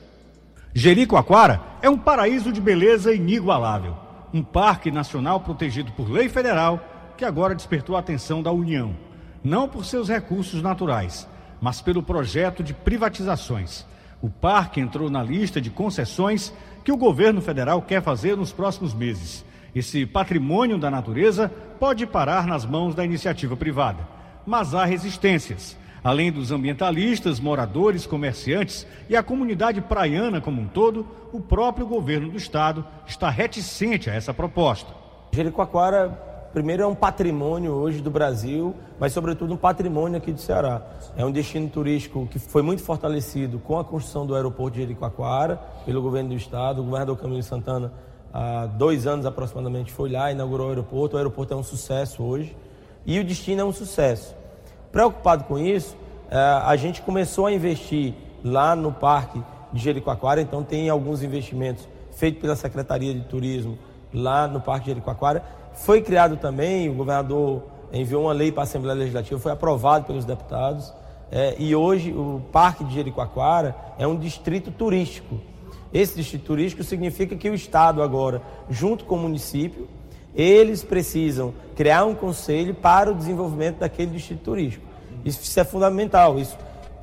Jericoacoara 0.73 1.61
é 1.83 1.91
um 1.91 1.99
paraíso 1.99 2.53
de 2.53 2.61
beleza 2.61 3.13
inigualável. 3.13 3.97
Um 4.33 4.41
parque 4.41 4.93
nacional 4.93 5.41
protegido 5.41 5.91
por 5.97 6.09
lei 6.09 6.29
federal 6.29 6.92
que 7.23 7.27
agora 7.27 7.55
despertou 7.55 7.95
a 7.95 8.01
atenção 8.01 8.43
da 8.43 8.51
União 8.51 8.97
não 9.45 9.69
por 9.69 9.85
seus 9.85 10.09
recursos 10.09 10.61
naturais, 10.61 11.29
mas 11.61 11.81
pelo 11.81 12.03
projeto 12.03 12.65
de 12.65 12.75
privatizações. 12.75 13.87
O 14.21 14.29
parque 14.29 14.81
entrou 14.81 15.09
na 15.09 15.23
lista 15.23 15.61
de 15.61 15.71
concessões 15.71 16.53
que 16.83 16.91
o 16.91 16.97
governo 16.97 17.41
federal 17.41 17.81
quer 17.81 18.03
fazer 18.03 18.37
nos 18.37 18.53
próximos 18.53 18.93
meses. 18.93 19.45
Esse 19.73 20.05
patrimônio 20.05 20.79
da 20.79 20.91
natureza 20.91 21.49
pode 21.79 22.07
parar 22.07 22.45
nas 22.45 22.67
mãos 22.67 22.93
da 22.93 23.05
iniciativa 23.05 23.57
privada. 23.57 24.05
Mas 24.45 24.75
há 24.75 24.85
resistências. 24.85 25.77
Além 26.03 26.33
dos 26.33 26.51
ambientalistas, 26.51 27.39
moradores, 27.39 28.05
comerciantes 28.05 28.85
e 29.09 29.15
a 29.15 29.23
comunidade 29.23 29.81
praiana 29.81 30.41
como 30.41 30.61
um 30.61 30.67
todo, 30.67 31.07
o 31.33 31.41
próprio 31.41 31.87
governo 31.87 32.31
do 32.31 32.37
estado 32.37 32.85
está 33.07 33.31
reticente 33.31 34.11
a 34.11 34.15
essa 34.15 34.35
proposta. 34.35 34.93
Jericoacoara 35.31 36.32
primeiro 36.53 36.83
é 36.83 36.87
um 36.87 36.95
patrimônio 36.95 37.73
hoje 37.73 38.01
do 38.01 38.11
Brasil, 38.11 38.75
mas 39.01 39.13
sobretudo 39.13 39.55
um 39.55 39.57
patrimônio 39.57 40.19
aqui 40.19 40.33
do 40.33 40.41
Ceará. 40.41 40.83
É 41.17 41.25
um 41.25 41.33
destino 41.33 41.69
turístico 41.69 42.27
que 42.27 42.39
foi 42.39 42.63
muito 42.63 42.83
fortalecido 42.83 43.59
com 43.59 43.79
a 43.79 43.85
construção 43.85 44.27
do 44.27 44.35
aeroporto 44.35 44.75
de 44.75 44.83
Jericoacoara 44.83 45.57
pelo 45.87 46.03
governo 46.03 46.31
do 46.31 46.35
estado. 46.35 46.83
O 46.83 46.85
governador 46.85 47.17
Camilo 47.17 47.43
Santana, 47.43 47.93
há 48.33 48.67
dois 48.67 49.07
anos 49.07 49.25
aproximadamente, 49.25 49.93
foi 49.93 50.11
lá, 50.11 50.31
inaugurou 50.31 50.67
o 50.67 50.71
aeroporto. 50.71 51.17
O 51.17 51.19
aeroporto 51.19 51.55
é 51.55 51.57
um 51.57 51.63
sucesso 51.63 52.23
hoje 52.23 52.55
e 53.07 53.19
o 53.19 53.25
destino 53.25 53.63
é 53.63 53.65
um 53.65 53.73
sucesso. 53.73 54.37
Preocupado 54.91 55.45
com 55.45 55.59
isso, 55.59 55.97
é, 56.31 56.37
a 56.37 56.77
gente 56.77 57.01
começou 57.01 57.47
a 57.47 57.53
investir 57.53 58.15
lá 58.45 58.77
no 58.77 58.93
parque 58.93 59.43
de 59.73 59.83
Jericoacoara, 59.83 60.43
então 60.43 60.63
tem 60.63 60.91
alguns 60.91 61.23
investimentos 61.23 61.89
feito 62.11 62.41
pela 62.41 62.55
Secretaria 62.55 63.15
de 63.15 63.21
Turismo 63.23 63.79
lá 64.13 64.47
no 64.47 64.61
Parque 64.61 64.85
de 64.85 64.91
Jericoacoara. 64.91 65.62
Foi 65.75 66.01
criado 66.01 66.37
também, 66.37 66.89
o 66.89 66.95
governador 66.95 67.63
enviou 67.93 68.25
uma 68.25 68.33
lei 68.33 68.51
para 68.51 68.63
a 68.63 68.65
Assembleia 68.65 68.99
Legislativa, 68.99 69.39
foi 69.41 69.53
aprovado 69.53 70.07
pelos 70.07 70.25
deputados. 70.25 70.93
É, 71.31 71.57
e 71.59 71.75
hoje 71.75 72.13
o 72.13 72.43
Parque 72.53 72.85
de 72.85 72.95
Jericoacoara 72.95 73.75
é 73.99 74.07
um 74.07 74.17
distrito 74.17 74.71
turístico. 74.71 75.41
Esse 75.93 76.17
distrito 76.17 76.45
turístico 76.45 76.83
significa 76.83 77.37
que 77.37 77.51
o 77.51 77.55
Estado 77.55 78.03
agora, 78.03 78.43
junto 78.69 79.05
com 79.05 79.17
o 79.17 79.19
município, 79.19 79.89
eles 80.35 80.83
precisam 80.83 81.53
criar 81.77 82.05
um 82.05 82.15
conselho 82.15 82.75
para 82.75 83.11
o 83.11 83.15
desenvolvimento 83.15 83.79
daquele 83.79 84.13
distrito 84.13 84.41
turístico. 84.41 84.87
Isso, 85.25 85.59
é 85.59 85.65
fundamental. 85.65 86.39
Isso 86.39 86.57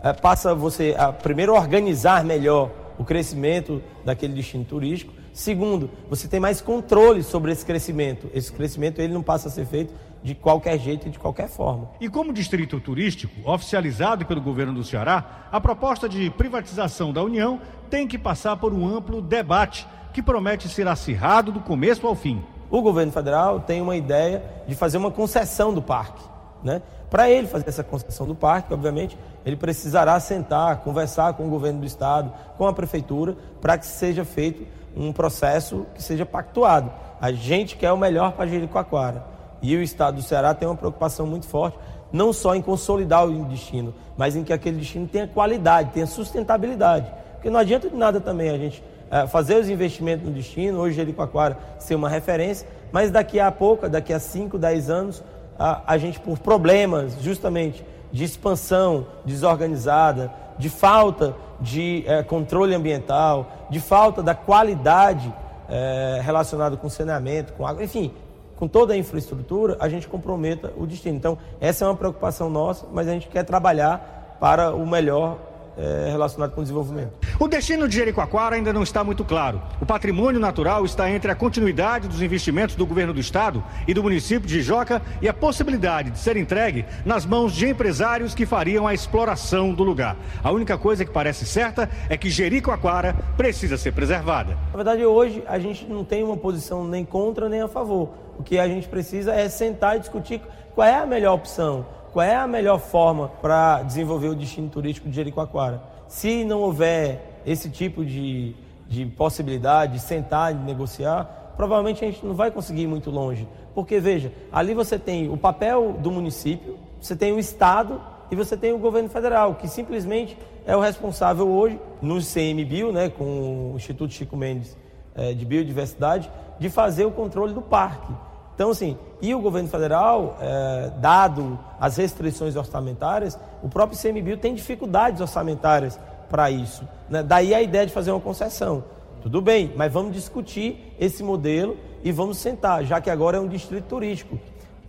é, 0.03 0.13
passa 0.13 0.55
você 0.55 0.95
a 0.97 1.11
primeiro 1.11 1.53
organizar 1.53 2.23
melhor 2.23 2.71
o 2.97 3.05
crescimento 3.05 3.81
daquele 4.03 4.33
destino 4.33 4.63
turístico. 4.63 5.13
Segundo, 5.33 5.89
você 6.09 6.27
tem 6.27 6.39
mais 6.39 6.61
controle 6.61 7.23
sobre 7.23 7.51
esse 7.51 7.65
crescimento. 7.65 8.29
Esse 8.33 8.51
crescimento 8.51 8.99
ele 8.99 9.13
não 9.13 9.23
passa 9.23 9.47
a 9.47 9.51
ser 9.51 9.65
feito 9.65 9.93
de 10.21 10.35
qualquer 10.35 10.77
jeito 10.77 11.07
e 11.07 11.11
de 11.11 11.19
qualquer 11.19 11.47
forma. 11.47 11.89
E 11.99 12.09
como 12.09 12.33
distrito 12.33 12.79
turístico, 12.79 13.33
oficializado 13.49 14.25
pelo 14.25 14.41
governo 14.41 14.73
do 14.73 14.83
Ceará, 14.83 15.47
a 15.51 15.61
proposta 15.61 16.09
de 16.09 16.29
privatização 16.29 17.13
da 17.13 17.23
União 17.23 17.61
tem 17.89 18.07
que 18.07 18.17
passar 18.17 18.57
por 18.57 18.73
um 18.73 18.87
amplo 18.87 19.21
debate 19.21 19.87
que 20.13 20.21
promete 20.21 20.67
ser 20.67 20.87
acirrado 20.87 21.51
do 21.51 21.59
começo 21.59 22.05
ao 22.05 22.15
fim. 22.15 22.43
O 22.69 22.81
governo 22.81 23.11
federal 23.11 23.61
tem 23.61 23.81
uma 23.81 23.95
ideia 23.95 24.43
de 24.67 24.75
fazer 24.75 24.97
uma 24.97 25.11
concessão 25.11 25.73
do 25.73 25.81
parque. 25.81 26.23
Né? 26.63 26.81
Para 27.09 27.29
ele 27.29 27.47
fazer 27.47 27.67
essa 27.67 27.83
concessão 27.83 28.27
do 28.27 28.35
parque, 28.35 28.73
obviamente, 28.73 29.17
ele 29.45 29.55
precisará 29.55 30.19
sentar, 30.19 30.77
conversar 30.81 31.33
com 31.33 31.47
o 31.47 31.49
governo 31.49 31.79
do 31.79 31.85
estado, 31.85 32.31
com 32.57 32.67
a 32.67 32.73
prefeitura, 32.73 33.35
para 33.61 33.77
que 33.77 33.85
seja 33.85 34.23
feito 34.23 34.67
um 34.95 35.11
processo 35.11 35.85
que 35.93 36.01
seja 36.01 36.25
pactuado. 36.25 36.91
A 37.21 37.31
gente 37.31 37.75
quer 37.75 37.91
o 37.91 37.97
melhor 37.97 38.33
para 38.33 38.47
Jericoacoara. 38.47 39.23
E 39.61 39.75
o 39.75 39.81
estado 39.81 40.15
do 40.15 40.21
Ceará 40.21 40.53
tem 40.53 40.67
uma 40.67 40.75
preocupação 40.75 41.25
muito 41.25 41.45
forte, 41.47 41.77
não 42.11 42.31
só 42.31 42.55
em 42.55 42.61
consolidar 42.61 43.25
o 43.27 43.45
destino, 43.45 43.93
mas 44.17 44.35
em 44.35 44.43
que 44.43 44.53
aquele 44.53 44.77
destino 44.77 45.07
tenha 45.07 45.27
qualidade, 45.27 45.91
tenha 45.91 46.07
sustentabilidade. 46.07 47.11
Porque 47.33 47.49
não 47.49 47.59
adianta 47.59 47.89
de 47.89 47.95
nada 47.95 48.19
também 48.19 48.49
a 48.49 48.57
gente 48.57 48.83
é, 49.11 49.27
fazer 49.27 49.55
os 49.55 49.69
investimentos 49.69 50.25
no 50.25 50.31
destino, 50.31 50.79
hoje 50.79 50.95
Jericoacoara 50.95 51.57
ser 51.77 51.95
uma 51.95 52.09
referência, 52.09 52.67
mas 52.91 53.11
daqui 53.11 53.39
a 53.39 53.51
pouco, 53.51 53.87
daqui 53.89 54.13
a 54.13 54.19
5, 54.19 54.57
10 54.57 54.89
anos, 54.89 55.23
a, 55.57 55.81
a 55.85 55.97
gente, 55.97 56.19
por 56.19 56.39
problemas 56.39 57.21
justamente 57.21 57.83
de 58.11 58.23
expansão 58.23 59.07
desorganizada, 59.25 60.31
de 60.57 60.69
falta 60.69 61.35
de 61.61 62.03
é, 62.07 62.23
controle 62.23 62.73
ambiental, 62.73 63.51
de 63.69 63.79
falta 63.79 64.21
da 64.23 64.33
qualidade 64.33 65.33
é, 65.67 66.19
relacionada 66.23 66.77
com 66.77 66.89
saneamento, 66.89 67.53
com 67.53 67.65
água, 67.65 67.83
enfim, 67.83 68.11
com 68.55 68.67
toda 68.67 68.93
a 68.93 68.97
infraestrutura, 68.97 69.77
a 69.79 69.87
gente 69.87 70.07
comprometa 70.07 70.73
o 70.75 70.85
destino. 70.85 71.15
Então, 71.15 71.37
essa 71.61 71.85
é 71.85 71.87
uma 71.87 71.95
preocupação 71.95 72.49
nossa, 72.49 72.85
mas 72.91 73.07
a 73.07 73.11
gente 73.11 73.27
quer 73.27 73.43
trabalhar 73.43 74.37
para 74.39 74.73
o 74.73 74.85
melhor 74.85 75.37
é, 75.79 76.09
relacionado 76.11 76.51
com 76.51 76.59
o 76.59 76.63
desenvolvimento. 76.63 77.13
O 77.39 77.47
destino 77.47 77.87
de 77.87 77.95
Jericoacoara 77.95 78.57
ainda 78.57 78.73
não 78.73 78.83
está 78.83 79.01
muito 79.01 79.23
claro. 79.23 79.61
O 79.79 79.85
patrimônio 79.85 80.39
natural 80.39 80.83
está 80.83 81.09
entre 81.09 81.31
a 81.31 81.35
continuidade 81.35 82.07
dos 82.07 82.21
investimentos 82.21 82.75
do 82.75 82.85
governo 82.85 83.13
do 83.13 83.19
estado 83.19 83.63
e 83.87 83.93
do 83.93 84.03
município 84.03 84.47
de 84.47 84.61
Joca 84.61 85.01
e 85.21 85.29
a 85.29 85.33
possibilidade 85.33 86.11
de 86.11 86.19
ser 86.19 86.35
entregue 86.35 86.85
nas 87.05 87.25
mãos 87.25 87.53
de 87.53 87.67
empresários 87.67 88.35
que 88.35 88.45
fariam 88.45 88.85
a 88.85 88.93
exploração 88.93 89.73
do 89.73 89.83
lugar. 89.83 90.17
A 90.43 90.51
única 90.51 90.77
coisa 90.77 91.05
que 91.05 91.11
parece 91.11 91.45
certa 91.45 91.89
é 92.09 92.17
que 92.17 92.29
Jericoacoara 92.29 93.15
precisa 93.37 93.77
ser 93.77 93.93
preservada. 93.93 94.57
Na 94.71 94.75
verdade, 94.75 95.05
hoje 95.05 95.41
a 95.47 95.57
gente 95.57 95.85
não 95.87 96.03
tem 96.03 96.23
uma 96.23 96.35
posição 96.35 96.85
nem 96.85 97.05
contra 97.05 97.47
nem 97.47 97.61
a 97.61 97.67
favor. 97.69 98.09
O 98.37 98.43
que 98.43 98.59
a 98.59 98.67
gente 98.67 98.87
precisa 98.87 99.33
é 99.33 99.47
sentar 99.47 99.95
e 99.95 99.99
discutir 99.99 100.41
qual 100.75 100.87
é 100.87 100.95
a 100.95 101.05
melhor 101.05 101.35
opção 101.35 101.85
qual 102.11 102.25
é 102.25 102.35
a 102.35 102.47
melhor 102.47 102.79
forma 102.79 103.27
para 103.41 103.83
desenvolver 103.83 104.29
o 104.29 104.35
destino 104.35 104.69
turístico 104.69 105.09
de 105.09 105.15
Jericoacoara. 105.15 105.81
Se 106.07 106.43
não 106.43 106.61
houver 106.61 107.41
esse 107.45 107.69
tipo 107.69 108.03
de, 108.03 108.55
de 108.87 109.05
possibilidade 109.05 109.93
de 109.93 109.99
sentar 109.99 110.51
e 110.51 110.55
negociar, 110.55 111.53
provavelmente 111.55 112.03
a 112.03 112.07
gente 112.07 112.25
não 112.25 112.33
vai 112.33 112.51
conseguir 112.51 112.83
ir 112.83 112.87
muito 112.87 113.11
longe. 113.11 113.47
Porque, 113.75 113.99
veja, 113.99 114.31
ali 114.51 114.73
você 114.73 114.97
tem 114.97 115.29
o 115.29 115.37
papel 115.37 115.93
do 115.99 116.11
município, 116.11 116.77
você 116.99 117.15
tem 117.15 117.31
o 117.31 117.39
Estado 117.39 118.01
e 118.31 118.35
você 118.35 118.57
tem 118.57 118.73
o 118.73 118.77
governo 118.77 119.09
federal, 119.09 119.55
que 119.55 119.67
simplesmente 119.67 120.37
é 120.65 120.75
o 120.75 120.79
responsável 120.79 121.49
hoje, 121.49 121.79
no 122.01 122.19
CMBio, 122.19 122.91
né, 122.91 123.09
com 123.09 123.71
o 123.71 123.73
Instituto 123.75 124.13
Chico 124.13 124.35
Mendes 124.35 124.77
é, 125.15 125.33
de 125.33 125.45
Biodiversidade, 125.45 126.29
de 126.59 126.69
fazer 126.69 127.05
o 127.05 127.11
controle 127.11 127.53
do 127.53 127.61
parque. 127.61 128.11
Então, 128.59 128.71
assim, 128.71 128.97
e 129.21 129.33
o 129.33 129.39
governo 129.39 129.69
federal, 129.69 130.37
é, 130.41 130.91
dado 130.97 131.57
as 131.79 131.95
restrições 131.95 132.57
orçamentárias, 132.57 133.39
o 133.63 133.69
próprio 133.69 133.97
CMBio 133.97 134.35
tem 134.35 134.53
dificuldades 134.53 135.21
orçamentárias 135.21 135.97
para 136.29 136.51
isso. 136.51 136.83
Né? 137.09 137.23
Daí 137.23 137.53
a 137.53 137.61
ideia 137.61 137.87
de 137.87 137.93
fazer 137.93 138.11
uma 138.11 138.19
concessão. 138.19 138.83
Tudo 139.23 139.41
bem, 139.41 139.71
mas 139.77 139.93
vamos 139.93 140.13
discutir 140.13 140.93
esse 140.99 141.23
modelo 141.23 141.77
e 142.03 142.11
vamos 142.11 142.37
sentar, 142.37 142.83
já 142.83 142.99
que 142.99 143.09
agora 143.09 143.37
é 143.37 143.39
um 143.39 143.47
distrito 143.47 143.85
turístico. 143.85 144.37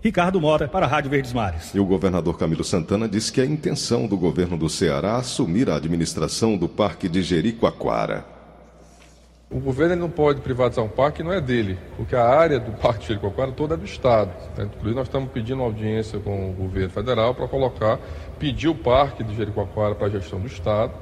Ricardo 0.02 0.40
Mota, 0.40 0.66
para 0.66 0.87
a 0.87 0.88
Rádio 0.88 1.09
Verdes 1.09 1.33
Mares. 1.33 1.72
E 1.72 1.78
o 1.78 1.87
governador 1.87 2.37
Camilo 2.37 2.64
Santana 2.64 3.09
disse 3.09 3.30
que 3.30 3.40
é 3.40 3.44
a 3.44 3.46
intenção 3.46 4.09
do 4.09 4.16
governo 4.16 4.59
do 4.59 4.68
Ceará 4.68 5.14
assumir 5.14 5.70
a 5.70 5.76
administração 5.76 6.56
do 6.56 6.68
Parque 6.68 7.09
de 7.09 7.22
Jericoacoara. 7.22 8.39
O 9.52 9.58
governo 9.58 9.96
não 9.96 10.08
pode 10.08 10.40
privatizar 10.42 10.84
um 10.84 10.88
parque 10.88 11.16
que 11.16 11.22
não 11.24 11.32
é 11.32 11.40
dele, 11.40 11.76
porque 11.96 12.14
a 12.14 12.24
área 12.24 12.60
do 12.60 12.70
Parque 12.70 13.00
de 13.00 13.06
Jericoacoara 13.08 13.50
toda 13.50 13.74
é 13.74 13.76
do 13.76 13.84
Estado. 13.84 14.30
Né? 14.56 14.64
Inclusive, 14.64 14.94
nós 14.94 15.08
estamos 15.08 15.28
pedindo 15.32 15.60
audiência 15.60 16.20
com 16.20 16.50
o 16.50 16.52
governo 16.52 16.90
federal 16.90 17.34
para 17.34 17.48
colocar, 17.48 17.98
pedir 18.38 18.68
o 18.68 18.76
Parque 18.76 19.24
de 19.24 19.34
Jericoacoara 19.34 19.96
para 19.96 20.06
a 20.06 20.10
gestão 20.10 20.38
do 20.38 20.46
Estado, 20.46 20.92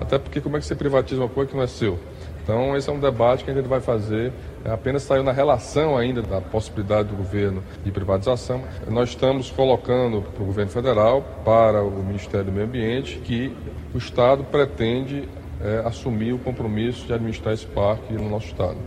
até 0.00 0.18
porque 0.18 0.40
como 0.40 0.56
é 0.56 0.60
que 0.60 0.66
você 0.66 0.76
privatiza 0.76 1.20
uma 1.20 1.28
coisa 1.28 1.50
que 1.50 1.56
não 1.56 1.64
é 1.64 1.66
seu? 1.66 1.98
Então, 2.44 2.76
esse 2.76 2.88
é 2.88 2.92
um 2.92 3.00
debate 3.00 3.42
que 3.42 3.50
a 3.50 3.54
gente 3.54 3.66
vai 3.66 3.80
fazer. 3.80 4.32
É, 4.64 4.70
apenas 4.70 5.02
saiu 5.02 5.24
na 5.24 5.32
relação 5.32 5.98
ainda 5.98 6.22
da 6.22 6.40
possibilidade 6.40 7.08
do 7.08 7.16
governo 7.16 7.60
de 7.84 7.90
privatização. 7.90 8.62
Nós 8.88 9.08
estamos 9.08 9.50
colocando 9.50 10.22
para 10.22 10.44
o 10.44 10.46
governo 10.46 10.70
federal, 10.70 11.22
para 11.44 11.82
o 11.82 12.04
Ministério 12.04 12.46
do 12.46 12.52
Meio 12.52 12.66
Ambiente, 12.66 13.18
que 13.18 13.52
o 13.92 13.98
Estado 13.98 14.44
pretende 14.44 15.28
é, 15.60 15.82
assumir 15.84 16.32
o 16.32 16.38
compromisso 16.38 17.06
de 17.06 17.12
administrar 17.12 17.54
esse 17.54 17.66
parque 17.66 18.12
no 18.14 18.28
nosso 18.28 18.46
estado. 18.46 18.78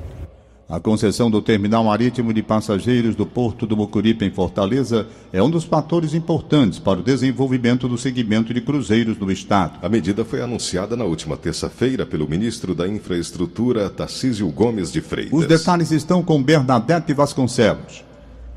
A 0.70 0.80
concessão 0.80 1.32
do 1.32 1.42
terminal 1.42 1.84
marítimo 1.84 2.32
de 2.32 2.44
passageiros 2.44 3.16
do 3.16 3.26
Porto 3.26 3.66
do 3.66 3.76
Mucuripe, 3.76 4.24
em 4.24 4.30
Fortaleza, 4.30 5.08
é 5.34 5.42
um 5.42 5.50
dos 5.50 5.64
fatores 5.64 6.14
importantes 6.14 6.78
para 6.78 7.00
o 7.00 7.04
desenvolvimento 7.04 7.88
do 7.88 7.98
segmento 7.98 8.54
de 8.54 8.62
cruzeiros 8.62 9.18
no 9.18 9.32
Estado. 9.32 9.80
A 9.82 9.90
medida 9.90 10.24
foi 10.24 10.44
anunciada 10.44 10.96
na 10.96 11.06
última 11.06 11.36
terça-feira 11.36 12.06
pelo 12.06 12.30
ministro 12.30 12.76
da 12.76 12.88
Infraestrutura, 12.88 13.90
Tarcísio 13.90 14.48
Gomes 14.50 14.92
de 14.92 15.02
Freitas. 15.02 15.34
Os 15.34 15.48
detalhes 15.48 15.90
estão 15.90 16.22
com 16.22 16.44
Bernadette 16.44 17.14
Vasconcelos. 17.14 18.04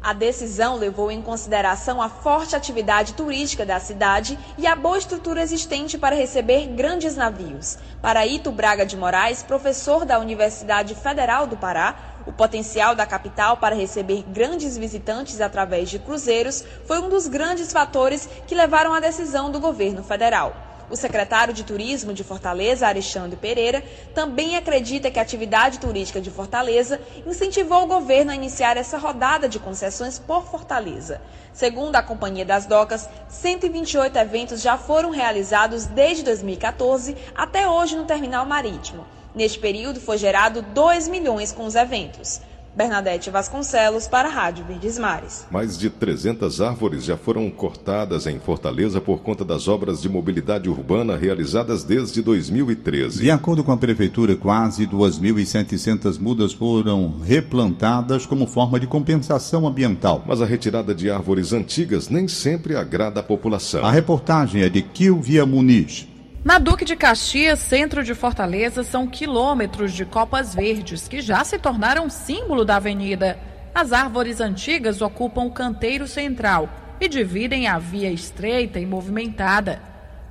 A 0.02 0.12
decisão 0.12 0.74
levou 0.74 1.12
em 1.12 1.22
consideração 1.22 2.02
a 2.02 2.08
forte 2.08 2.56
atividade 2.56 3.12
turística 3.14 3.64
da 3.64 3.78
cidade 3.78 4.36
e 4.58 4.66
a 4.66 4.74
boa 4.74 4.98
estrutura 4.98 5.40
existente 5.40 5.96
para 5.96 6.16
receber 6.16 6.66
grandes 6.66 7.14
navios. 7.14 7.78
Para 8.00 8.26
Ito 8.26 8.50
Braga 8.50 8.84
de 8.84 8.96
Moraes, 8.96 9.44
professor 9.44 10.04
da 10.04 10.18
Universidade 10.18 10.96
Federal 10.96 11.46
do 11.46 11.56
Pará, 11.56 11.94
o 12.26 12.32
potencial 12.32 12.96
da 12.96 13.06
capital 13.06 13.58
para 13.58 13.76
receber 13.76 14.24
grandes 14.26 14.76
visitantes 14.76 15.40
através 15.40 15.88
de 15.88 16.00
cruzeiros 16.00 16.64
foi 16.84 16.98
um 16.98 17.08
dos 17.08 17.28
grandes 17.28 17.72
fatores 17.72 18.28
que 18.48 18.56
levaram 18.56 18.92
à 18.92 18.98
decisão 18.98 19.52
do 19.52 19.60
governo 19.60 20.02
federal. 20.02 20.71
O 20.92 20.96
secretário 20.96 21.54
de 21.54 21.64
Turismo 21.64 22.12
de 22.12 22.22
Fortaleza, 22.22 22.86
Alexandre 22.86 23.34
Pereira, 23.34 23.82
também 24.14 24.58
acredita 24.58 25.10
que 25.10 25.18
a 25.18 25.22
atividade 25.22 25.78
turística 25.78 26.20
de 26.20 26.30
Fortaleza 26.30 27.00
incentivou 27.26 27.84
o 27.84 27.86
governo 27.86 28.30
a 28.30 28.34
iniciar 28.34 28.76
essa 28.76 28.98
rodada 28.98 29.48
de 29.48 29.58
concessões 29.58 30.18
por 30.18 30.44
Fortaleza. 30.44 31.22
Segundo 31.50 31.96
a 31.96 32.02
Companhia 32.02 32.44
das 32.44 32.66
Docas, 32.66 33.08
128 33.26 34.18
eventos 34.18 34.60
já 34.60 34.76
foram 34.76 35.08
realizados 35.08 35.86
desde 35.86 36.24
2014 36.24 37.16
até 37.34 37.66
hoje 37.66 37.96
no 37.96 38.04
terminal 38.04 38.44
marítimo. 38.44 39.06
Neste 39.34 39.58
período 39.58 39.98
foi 39.98 40.18
gerado 40.18 40.60
2 40.60 41.08
milhões 41.08 41.52
com 41.52 41.64
os 41.64 41.74
eventos. 41.74 42.42
Bernadette 42.74 43.30
Vasconcelos 43.30 44.08
para 44.08 44.28
a 44.28 44.32
Rádio 44.32 44.64
Verdes 44.64 44.98
Mares. 44.98 45.44
Mais 45.50 45.78
de 45.78 45.90
300 45.90 46.60
árvores 46.62 47.04
já 47.04 47.18
foram 47.18 47.50
cortadas 47.50 48.26
em 48.26 48.38
Fortaleza 48.38 48.98
por 48.98 49.20
conta 49.20 49.44
das 49.44 49.68
obras 49.68 50.00
de 50.00 50.08
mobilidade 50.08 50.70
urbana 50.70 51.14
realizadas 51.14 51.84
desde 51.84 52.22
2013. 52.22 53.20
De 53.20 53.30
acordo 53.30 53.62
com 53.62 53.72
a 53.72 53.76
prefeitura, 53.76 54.34
quase 54.36 54.86
2.700 54.86 56.18
mudas 56.18 56.54
foram 56.54 57.20
replantadas 57.20 58.24
como 58.24 58.46
forma 58.46 58.80
de 58.80 58.86
compensação 58.86 59.66
ambiental. 59.66 60.24
Mas 60.26 60.40
a 60.40 60.46
retirada 60.46 60.94
de 60.94 61.10
árvores 61.10 61.52
antigas 61.52 62.08
nem 62.08 62.26
sempre 62.26 62.74
agrada 62.74 63.20
a 63.20 63.22
população. 63.22 63.84
A 63.84 63.90
reportagem 63.90 64.62
é 64.62 64.70
de 64.70 64.80
Kilvia 64.80 65.44
Muniz. 65.44 66.11
Na 66.44 66.58
Duque 66.58 66.84
de 66.84 66.96
Caxias, 66.96 67.60
centro 67.60 68.02
de 68.02 68.16
Fortaleza, 68.16 68.82
são 68.82 69.06
quilômetros 69.06 69.92
de 69.92 70.04
copas 70.04 70.52
verdes 70.52 71.06
que 71.06 71.20
já 71.20 71.44
se 71.44 71.56
tornaram 71.56 72.10
símbolo 72.10 72.64
da 72.64 72.76
avenida. 72.76 73.38
As 73.72 73.92
árvores 73.92 74.40
antigas 74.40 75.00
ocupam 75.00 75.42
o 75.42 75.52
canteiro 75.52 76.08
central 76.08 76.68
e 77.00 77.08
dividem 77.08 77.68
a 77.68 77.78
via 77.78 78.10
estreita 78.10 78.80
e 78.80 78.86
movimentada. 78.86 79.80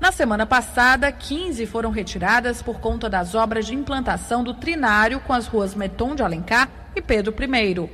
Na 0.01 0.11
semana 0.11 0.45
passada, 0.45 1.09
15 1.13 1.65
foram 1.65 1.91
retiradas 1.91 2.61
por 2.61 2.81
conta 2.81 3.09
das 3.09 3.33
obras 3.33 3.65
de 3.65 3.73
implantação 3.73 4.43
do 4.43 4.53
trinário 4.53 5.21
com 5.21 5.31
as 5.31 5.47
ruas 5.47 5.73
Meton 5.73 6.13
de 6.13 6.23
Alencar 6.23 6.67
e 6.93 7.01
Pedro 7.01 7.33
I. 7.41 7.89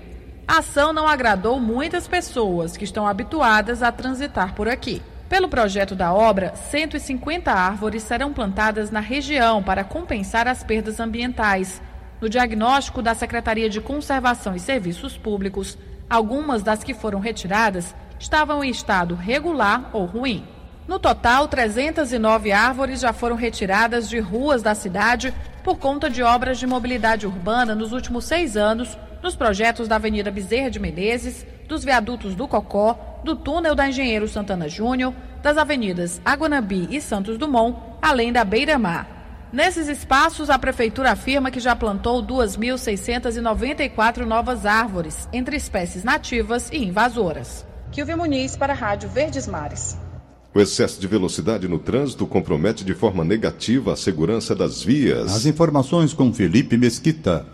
A 0.48 0.58
ação 0.58 0.92
não 0.92 1.08
agradou 1.08 1.60
muitas 1.60 2.08
pessoas 2.08 2.76
que 2.76 2.84
estão 2.84 3.06
habituadas 3.06 3.84
a 3.84 3.92
transitar 3.92 4.56
por 4.56 4.68
aqui. 4.68 5.04
Pelo 5.30 5.50
projeto 5.50 5.94
da 5.94 6.14
obra, 6.14 6.54
150 6.56 7.52
árvores 7.52 8.04
serão 8.04 8.32
plantadas 8.32 8.90
na 8.90 9.02
região 9.02 9.62
para 9.62 9.84
compensar 9.84 10.48
as 10.48 10.64
perdas 10.64 11.02
ambientais. 11.02 11.82
No 12.22 12.30
diagnóstico 12.30 13.02
da 13.02 13.14
Secretaria 13.14 13.70
de 13.70 13.82
Conservação 13.82 14.56
e 14.56 14.60
Serviços 14.60 15.18
Públicos, 15.18 15.78
algumas 16.10 16.64
das 16.64 16.82
que 16.82 16.94
foram 16.94 17.20
retiradas 17.20 17.94
estavam 18.18 18.64
em 18.64 18.70
estado 18.70 19.16
regular 19.16 19.90
ou 19.92 20.06
ruim. 20.06 20.46
No 20.88 20.98
total, 20.98 21.50
309 21.50 22.54
árvores 22.54 23.02
já 23.02 23.12
foram 23.12 23.36
retiradas 23.36 24.10
de 24.10 24.20
ruas 24.20 24.64
da 24.64 24.74
cidade 24.74 25.34
por 25.62 25.78
conta 25.78 26.10
de 26.10 26.24
obras 26.24 26.58
de 26.58 26.66
mobilidade 26.66 27.28
urbana 27.28 27.76
nos 27.76 27.92
últimos 27.92 28.24
seis 28.24 28.56
anos, 28.56 28.98
nos 29.22 29.36
projetos 29.36 29.90
da 29.90 29.98
Avenida 29.98 30.32
Bezerra 30.32 30.72
de 30.72 30.80
Menezes, 30.80 31.46
dos 31.68 31.84
viadutos 31.84 32.34
do 32.34 32.48
Cocó, 32.48 33.07
do 33.24 33.36
túnel 33.36 33.76
da 33.76 33.88
Engenheiro 33.88 34.28
Santana 34.28 34.70
Júnior, 34.70 35.14
das 35.42 35.58
avenidas 35.58 36.22
Aguanabi 36.26 36.88
e 36.90 37.02
Santos 37.02 37.38
Dumont, 37.38 37.78
além 38.02 38.32
da 38.32 38.44
Beira-Mar. 38.44 39.18
Nesses 39.52 39.88
espaços, 39.88 40.50
a 40.50 40.60
Prefeitura 40.60 41.12
afirma 41.12 41.50
que 41.50 41.60
já 41.60 41.76
plantou 41.76 42.22
2.694 42.22 44.26
novas 44.26 44.66
árvores, 44.66 45.28
entre 45.32 45.56
espécies 45.56 46.04
nativas 46.04 46.70
e 46.72 46.84
invasoras. 46.84 47.66
Kilvio 47.92 48.18
Muniz 48.18 48.58
para 48.58 48.74
a 48.74 48.76
Rádio 48.76 49.10
Verdes 49.10 49.48
Mares. 49.48 49.98
O 50.54 50.60
excesso 50.60 51.00
de 51.00 51.08
velocidade 51.08 51.68
no 51.68 51.80
trânsito 51.80 52.26
compromete 52.26 52.84
de 52.84 52.94
forma 52.94 53.24
negativa 53.24 53.94
a 53.94 53.96
segurança 53.96 54.56
das 54.56 54.84
vias. 54.84 55.34
As 55.34 55.46
informações 55.46 56.14
com 56.14 56.34
Felipe 56.34 56.76
Mesquita. 56.76 57.46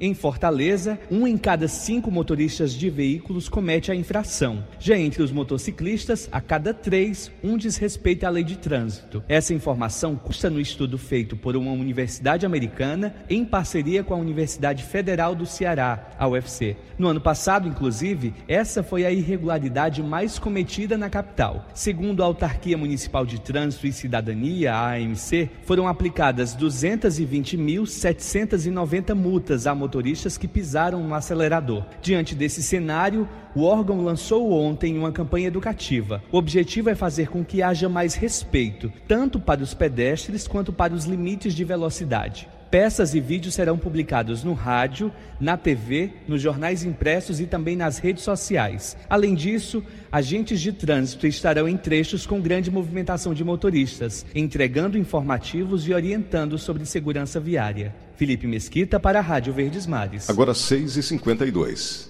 Em 0.00 0.12
Fortaleza, 0.12 0.98
um 1.10 1.26
em 1.26 1.38
cada 1.38 1.66
cinco 1.68 2.10
motoristas 2.10 2.72
de 2.72 2.90
veículos 2.90 3.48
comete 3.48 3.92
a 3.92 3.94
infração. 3.94 4.64
Já 4.78 4.98
entre 4.98 5.22
os 5.22 5.30
motociclistas, 5.30 6.28
a 6.32 6.40
cada 6.40 6.74
três, 6.74 7.30
um 7.42 7.56
desrespeita 7.56 8.26
a 8.26 8.30
lei 8.30 8.42
de 8.42 8.58
trânsito. 8.58 9.22
Essa 9.28 9.54
informação 9.54 10.16
consta 10.16 10.50
no 10.50 10.60
estudo 10.60 10.98
feito 10.98 11.36
por 11.36 11.56
uma 11.56 11.70
universidade 11.70 12.44
americana 12.44 13.14
em 13.30 13.44
parceria 13.44 14.02
com 14.02 14.14
a 14.14 14.18
Universidade 14.18 14.82
Federal 14.82 15.32
do 15.34 15.46
Ceará, 15.46 16.10
a 16.18 16.26
UFC. 16.26 16.76
No 16.98 17.06
ano 17.08 17.20
passado, 17.20 17.68
inclusive, 17.68 18.34
essa 18.48 18.82
foi 18.82 19.06
a 19.06 19.12
irregularidade 19.12 20.02
mais 20.02 20.38
cometida 20.38 20.98
na 20.98 21.08
capital. 21.08 21.68
Segundo 21.72 22.22
a 22.22 22.26
Autarquia 22.26 22.76
Municipal 22.76 23.24
de 23.24 23.40
Trânsito 23.40 23.86
e 23.86 23.92
Cidadania, 23.92 24.74
a 24.74 24.94
AMC, 24.94 25.48
foram 25.64 25.86
aplicadas 25.86 26.56
220.790 26.56 29.14
multas 29.14 29.66
a 29.66 29.74
motoristas 29.84 30.38
que 30.38 30.48
pisaram 30.48 31.06
no 31.06 31.14
acelerador. 31.14 31.84
Diante 32.00 32.34
desse 32.34 32.62
cenário, 32.62 33.28
o 33.54 33.64
órgão 33.64 34.02
lançou 34.02 34.50
ontem 34.50 34.98
uma 34.98 35.12
campanha 35.12 35.48
educativa. 35.48 36.22
O 36.32 36.38
objetivo 36.38 36.88
é 36.88 36.94
fazer 36.94 37.28
com 37.28 37.44
que 37.44 37.62
haja 37.62 37.88
mais 37.88 38.14
respeito, 38.14 38.90
tanto 39.06 39.38
para 39.38 39.62
os 39.62 39.74
pedestres 39.74 40.48
quanto 40.48 40.72
para 40.72 40.94
os 40.94 41.04
limites 41.04 41.54
de 41.54 41.64
velocidade. 41.64 42.48
Peças 42.74 43.14
e 43.14 43.20
vídeos 43.20 43.54
serão 43.54 43.78
publicados 43.78 44.42
no 44.42 44.52
rádio, 44.52 45.12
na 45.38 45.56
TV, 45.56 46.10
nos 46.26 46.42
jornais 46.42 46.82
impressos 46.82 47.38
e 47.38 47.46
também 47.46 47.76
nas 47.76 47.98
redes 47.98 48.24
sociais. 48.24 48.96
Além 49.08 49.36
disso, 49.36 49.80
agentes 50.10 50.60
de 50.60 50.72
trânsito 50.72 51.24
estarão 51.24 51.68
em 51.68 51.76
trechos 51.76 52.26
com 52.26 52.40
grande 52.40 52.72
movimentação 52.72 53.32
de 53.32 53.44
motoristas, 53.44 54.26
entregando 54.34 54.98
informativos 54.98 55.86
e 55.86 55.94
orientando 55.94 56.58
sobre 56.58 56.84
segurança 56.84 57.38
viária. 57.38 57.94
Felipe 58.16 58.48
Mesquita 58.48 58.98
para 58.98 59.20
a 59.20 59.22
Rádio 59.22 59.52
Verdes 59.52 59.86
Mares. 59.86 60.28
Agora 60.28 60.50
6h52. 60.50 62.08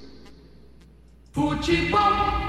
Futebol. 1.31 2.01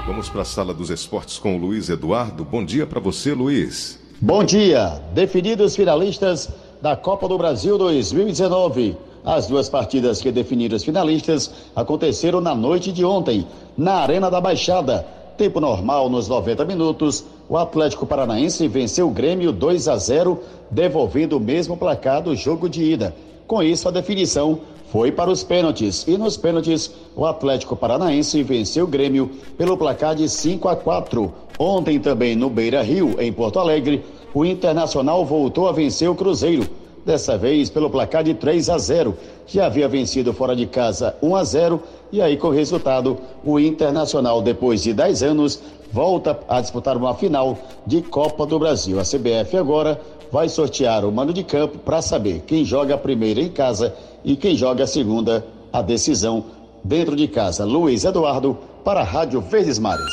Vamos 0.06 0.30
para 0.30 0.40
a 0.40 0.46
sala 0.46 0.72
dos 0.72 0.88
esportes 0.88 1.36
com 1.36 1.54
o 1.54 1.58
Luiz 1.58 1.90
Eduardo. 1.90 2.46
Bom 2.46 2.64
dia 2.64 2.86
para 2.86 2.98
você, 2.98 3.34
Luiz. 3.34 4.00
Bom 4.18 4.42
dia. 4.42 5.02
Definidos 5.12 5.76
finalistas 5.76 6.48
da 6.80 6.96
Copa 6.96 7.28
do 7.28 7.38
Brasil 7.38 7.78
2019. 7.78 8.96
As 9.24 9.46
duas 9.46 9.68
partidas 9.68 10.20
que 10.20 10.30
definiram 10.30 10.76
os 10.76 10.84
finalistas 10.84 11.50
aconteceram 11.74 12.40
na 12.40 12.54
noite 12.54 12.92
de 12.92 13.04
ontem, 13.04 13.46
na 13.76 13.94
Arena 13.94 14.30
da 14.30 14.40
Baixada. 14.40 15.06
Tempo 15.36 15.60
normal 15.60 16.08
nos 16.08 16.28
90 16.28 16.64
minutos, 16.64 17.24
o 17.48 17.56
Atlético 17.56 18.06
Paranaense 18.06 18.66
venceu 18.68 19.08
o 19.08 19.10
Grêmio 19.10 19.52
2 19.52 19.88
a 19.88 19.96
0, 19.96 20.40
devolvendo 20.70 21.36
o 21.36 21.40
mesmo 21.40 21.76
placar 21.76 22.22
do 22.22 22.34
jogo 22.34 22.68
de 22.68 22.82
ida. 22.82 23.14
Com 23.46 23.62
isso, 23.62 23.88
a 23.88 23.92
definição 23.92 24.60
foi 24.90 25.12
para 25.12 25.30
os 25.30 25.42
pênaltis. 25.42 26.06
E 26.06 26.16
nos 26.16 26.36
pênaltis, 26.36 26.90
o 27.14 27.26
Atlético 27.26 27.76
Paranaense 27.76 28.42
venceu 28.42 28.84
o 28.84 28.88
Grêmio 28.88 29.30
pelo 29.58 29.76
placar 29.76 30.14
de 30.14 30.28
5 30.28 30.68
a 30.68 30.76
4. 30.76 31.32
Ontem 31.58 31.98
também 31.98 32.34
no 32.34 32.48
Beira 32.48 32.82
Rio, 32.82 33.20
em 33.20 33.32
Porto 33.32 33.58
Alegre, 33.58 34.04
o 34.36 34.44
Internacional 34.44 35.24
voltou 35.24 35.66
a 35.66 35.72
vencer 35.72 36.10
o 36.10 36.14
Cruzeiro. 36.14 36.68
Dessa 37.06 37.38
vez 37.38 37.70
pelo 37.70 37.88
placar 37.88 38.22
de 38.22 38.34
3 38.34 38.68
a 38.68 38.76
0. 38.76 39.16
Já 39.46 39.64
havia 39.64 39.88
vencido 39.88 40.30
fora 40.34 40.54
de 40.54 40.66
casa 40.66 41.16
1 41.22 41.36
a 41.36 41.42
0 41.42 41.82
e 42.12 42.20
aí 42.20 42.36
com 42.36 42.48
o 42.48 42.50
resultado, 42.50 43.16
o 43.42 43.58
Internacional 43.58 44.42
depois 44.42 44.82
de 44.82 44.92
10 44.92 45.22
anos 45.22 45.62
volta 45.90 46.38
a 46.48 46.60
disputar 46.60 46.98
uma 46.98 47.14
final 47.14 47.56
de 47.86 48.02
Copa 48.02 48.44
do 48.44 48.58
Brasil. 48.58 49.00
A 49.00 49.04
CBF 49.04 49.56
agora 49.56 49.98
vai 50.30 50.50
sortear 50.50 51.06
o 51.06 51.10
mando 51.12 51.32
de 51.32 51.42
campo 51.42 51.78
para 51.78 52.02
saber 52.02 52.42
quem 52.46 52.62
joga 52.62 52.96
a 52.96 52.98
primeira 52.98 53.40
em 53.40 53.48
casa 53.48 53.94
e 54.22 54.36
quem 54.36 54.54
joga 54.54 54.84
a 54.84 54.86
segunda, 54.86 55.46
a 55.72 55.80
decisão 55.80 56.44
dentro 56.84 57.16
de 57.16 57.26
casa. 57.26 57.64
Luiz 57.64 58.04
Eduardo 58.04 58.58
para 58.84 59.00
a 59.00 59.04
Rádio 59.04 59.40
Verdes 59.40 59.78
Mares. 59.78 60.12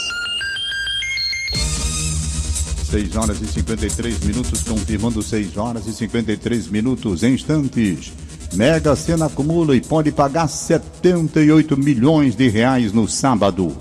6 2.93 3.15
horas 3.15 3.41
e 3.41 3.47
53 3.47 4.23
minutos, 4.23 4.61
confirmando 4.61 5.19
6 5.23 5.57
horas 5.57 5.87
e 5.87 5.93
53 5.93 6.67
minutos 6.67 7.23
em 7.23 7.33
instantes. 7.33 8.13
Mega 8.53 8.95
Sena 8.95 9.25
acumula 9.25 9.75
e 9.75 9.81
pode 9.81 10.11
pagar 10.11 10.47
78 10.47 11.75
milhões 11.75 12.35
de 12.35 12.47
reais 12.49 12.93
no 12.93 13.07
sábado. 13.07 13.75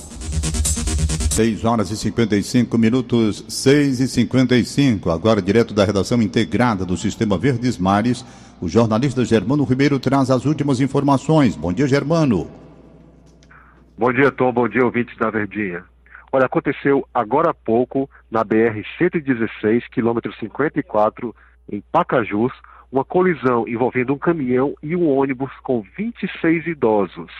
6 1.30 1.62
horas 1.62 1.90
e 1.90 1.96
55 1.98 2.78
minutos, 2.78 3.44
6 3.48 4.00
e 4.00 4.08
55. 4.08 5.10
Agora, 5.10 5.42
direto 5.42 5.74
da 5.74 5.84
redação 5.84 6.22
integrada 6.22 6.86
do 6.86 6.96
Sistema 6.96 7.36
Verdes 7.36 7.76
Mares, 7.76 8.24
o 8.62 8.66
jornalista 8.66 9.26
Germano 9.26 9.64
Ribeiro 9.64 10.00
traz 10.00 10.30
as 10.30 10.46
últimas 10.46 10.80
informações. 10.80 11.54
Bom 11.54 11.70
dia, 11.70 11.86
Germano. 11.86 12.50
Bom 13.98 14.10
dia, 14.10 14.32
Tom. 14.32 14.50
Bom 14.54 14.66
dia, 14.66 14.82
ouvintes 14.82 15.14
da 15.18 15.28
Verdinha. 15.28 15.91
Olha, 16.34 16.46
aconteceu 16.46 17.06
agora 17.12 17.50
há 17.50 17.54
pouco 17.54 18.08
na 18.30 18.42
BR-116, 18.42 19.82
quilômetro 19.90 20.32
54, 20.36 21.36
em 21.70 21.82
Pacajus, 21.92 22.52
uma 22.90 23.04
colisão 23.04 23.68
envolvendo 23.68 24.14
um 24.14 24.18
caminhão 24.18 24.74
e 24.82 24.96
um 24.96 25.10
ônibus 25.10 25.52
com 25.62 25.82
26 25.94 26.66
idosos. 26.68 27.30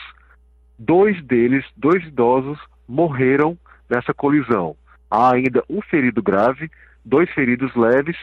Dois 0.77 1.19
deles, 1.23 1.65
dois 1.75 2.03
idosos, 2.03 2.59
morreram 2.87 3.57
nessa 3.89 4.13
colisão. 4.13 4.75
Há 5.09 5.33
ainda 5.33 5.63
um 5.67 5.81
ferido 5.81 6.21
grave, 6.21 6.69
dois 7.03 7.27
feridos 7.31 7.75
leves, 7.75 8.17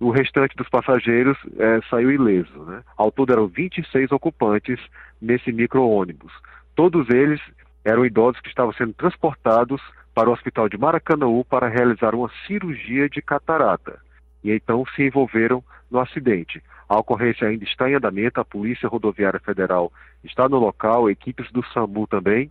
o 0.00 0.10
restante 0.10 0.56
dos 0.56 0.68
passageiros 0.70 1.36
é, 1.58 1.80
saiu 1.90 2.10
ileso. 2.10 2.64
Né? 2.64 2.82
Ao 2.96 3.12
todo 3.12 3.30
eram 3.30 3.46
26 3.46 4.10
ocupantes 4.10 4.80
nesse 5.20 5.52
micro-ônibus. 5.52 6.32
Todos 6.74 7.10
eles 7.10 7.40
eram 7.84 8.06
idosos 8.06 8.40
que 8.40 8.48
estavam 8.48 8.72
sendo 8.72 8.94
transportados 8.94 9.82
para 10.14 10.30
o 10.30 10.32
hospital 10.32 10.68
de 10.68 10.78
Maracanãú 10.78 11.44
para 11.44 11.68
realizar 11.68 12.14
uma 12.14 12.30
cirurgia 12.46 13.08
de 13.08 13.20
catarata. 13.20 13.98
E 14.42 14.52
então 14.52 14.84
se 14.94 15.02
envolveram 15.02 15.62
no 15.90 15.98
acidente. 15.98 16.62
A 16.88 16.98
ocorrência 16.98 17.48
ainda 17.48 17.64
está 17.64 17.90
em 17.90 17.94
andamento, 17.94 18.40
a 18.40 18.44
Polícia 18.44 18.88
Rodoviária 18.88 19.40
Federal 19.40 19.92
está 20.22 20.48
no 20.48 20.58
local, 20.58 21.10
equipes 21.10 21.50
do 21.50 21.64
SAMU 21.66 22.06
também. 22.06 22.50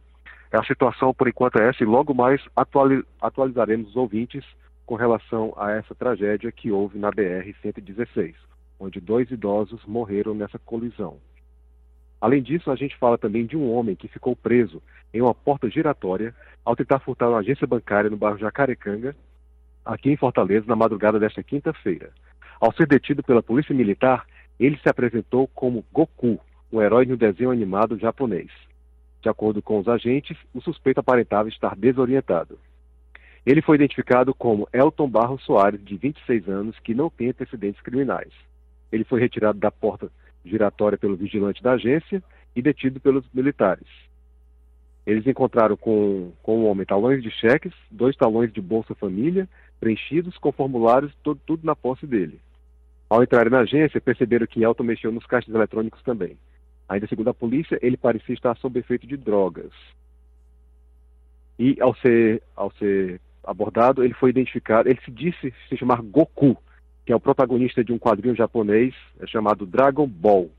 A 0.52 0.64
situação, 0.64 1.14
por 1.14 1.28
enquanto, 1.28 1.60
é 1.60 1.70
essa 1.70 1.84
e 1.84 1.86
logo 1.86 2.14
mais 2.14 2.42
atuali 2.56 3.04
atualizaremos 3.22 3.90
os 3.90 3.96
ouvintes 3.96 4.44
com 4.86 4.96
relação 4.96 5.54
a 5.58 5.72
essa 5.72 5.96
tragédia 5.96 6.52
que 6.52 6.72
houve 6.72 7.00
na 7.00 7.10
BR-116, 7.12 8.36
onde 8.80 9.00
dois 9.00 9.32
idosos 9.32 9.84
morreram 9.86 10.34
nessa 10.34 10.60
colisão. 10.60 11.18
Além 12.24 12.42
disso, 12.42 12.72
a 12.72 12.76
gente 12.78 12.96
fala 12.96 13.18
também 13.18 13.46
de 13.46 13.58
um 13.58 13.70
homem 13.70 13.98
que 13.98 14.08
ficou 14.08 14.34
preso 14.34 14.82
em 15.14 15.20
uma 15.20 15.36
porta 15.36 15.70
giratória 15.70 16.34
ao 16.64 16.74
tentar 16.74 17.00
furtar 17.00 17.28
uma 17.28 17.40
agência 17.40 17.68
bancária 17.68 18.10
no 18.10 18.16
bairro 18.16 18.38
Jacarecanga, 18.38 19.14
aqui 19.84 20.10
em 20.10 20.16
Fortaleza, 20.16 20.66
na 20.66 20.74
madrugada 20.74 21.20
desta 21.20 21.44
quinta-feira. 21.44 22.12
Ao 22.62 22.74
ser 22.74 22.88
detido 22.88 23.22
pela 23.22 23.44
polícia 23.44 23.76
militar, 23.76 24.26
ele 24.58 24.80
se 24.82 24.88
apresentou 24.88 25.50
como 25.50 25.84
Goku, 25.92 26.40
um 26.72 26.82
herói 26.82 27.06
um 27.12 27.18
desenho 27.18 27.52
animado 27.52 28.00
japonês. 28.00 28.50
De 29.22 29.28
acordo 29.28 29.62
com 29.62 29.78
os 29.78 29.90
agentes, 29.90 30.38
o 30.54 30.62
suspeito 30.62 31.02
aparentava 31.02 31.50
estar 31.50 31.76
desorientado. 31.76 32.58
Ele 33.46 33.62
foi 33.62 33.76
identificado 33.76 34.34
como 34.34 34.66
Elton 34.72 35.10
Barros 35.10 35.44
Soares, 35.44 35.84
de 35.84 35.98
26 35.98 36.48
anos, 36.48 36.80
que 36.80 36.94
não 36.94 37.10
tem 37.10 37.32
antecedentes 37.32 37.82
criminais. 37.82 38.32
Ele 38.94 39.04
foi 39.04 39.20
retirado 39.20 39.60
da 39.60 39.70
porta 39.70 40.10
giratória 40.46 40.98
pelo 40.98 41.16
vigilante 41.16 41.62
da 41.62 41.74
agência 41.74 42.22
e 42.56 42.62
detido 42.62 43.00
pelos 43.00 43.26
militares. 43.34 43.88
Eles 45.06 45.28
encontraram 45.28 45.76
com, 45.76 46.32
com 46.42 46.60
o 46.60 46.66
homem 46.66 46.86
talões 46.86 47.22
de 47.22 47.30
cheques, 47.30 47.74
dois 47.92 48.16
talões 48.16 48.52
de 48.54 48.62
Bolsa 48.62 48.96
Família, 48.96 49.48
preenchidos 49.80 50.38
com 50.38 50.52
formulários, 50.52 51.14
tudo, 51.22 51.42
tudo 51.46 51.66
na 51.66 51.76
posse 51.76 52.08
dele. 52.08 52.40
Ao 53.10 53.22
entrar 53.22 53.50
na 53.50 53.60
agência, 53.60 54.00
perceberam 54.00 54.48
que 54.48 54.64
Elton 54.64 54.84
mexeu 54.84 55.12
nos 55.12 55.26
caixas 55.26 55.54
eletrônicos 55.54 56.02
também. 56.04 56.38
Ainda 56.88 57.08
segundo 57.08 57.30
a 57.30 57.34
polícia, 57.34 57.78
ele 57.82 57.98
parecia 57.98 58.34
estar 58.34 58.56
sob 58.58 58.80
efeito 58.80 59.06
de 59.06 59.18
drogas. 59.18 59.72
E 61.60 61.78
ao 61.82 61.94
ser, 61.96 62.42
ao 62.56 62.72
ser 62.74 63.20
abordado, 63.44 64.04
ele 64.04 64.14
foi 64.14 64.30
identificado, 64.30 64.90
ele 64.90 65.00
se 65.04 65.12
disse 65.12 65.54
se 65.68 65.78
chamar 65.78 66.02
Goku, 66.02 66.58
que 67.06 67.12
é 67.12 67.16
o 67.16 67.20
protagonista 67.20 67.84
de 67.84 67.92
um 67.92 68.00
quadrinho 68.00 68.36
japonês 68.36 68.94
é 69.20 69.28
chamado 69.28 69.66
Dragon 69.66 70.08
Ball. 70.08 70.50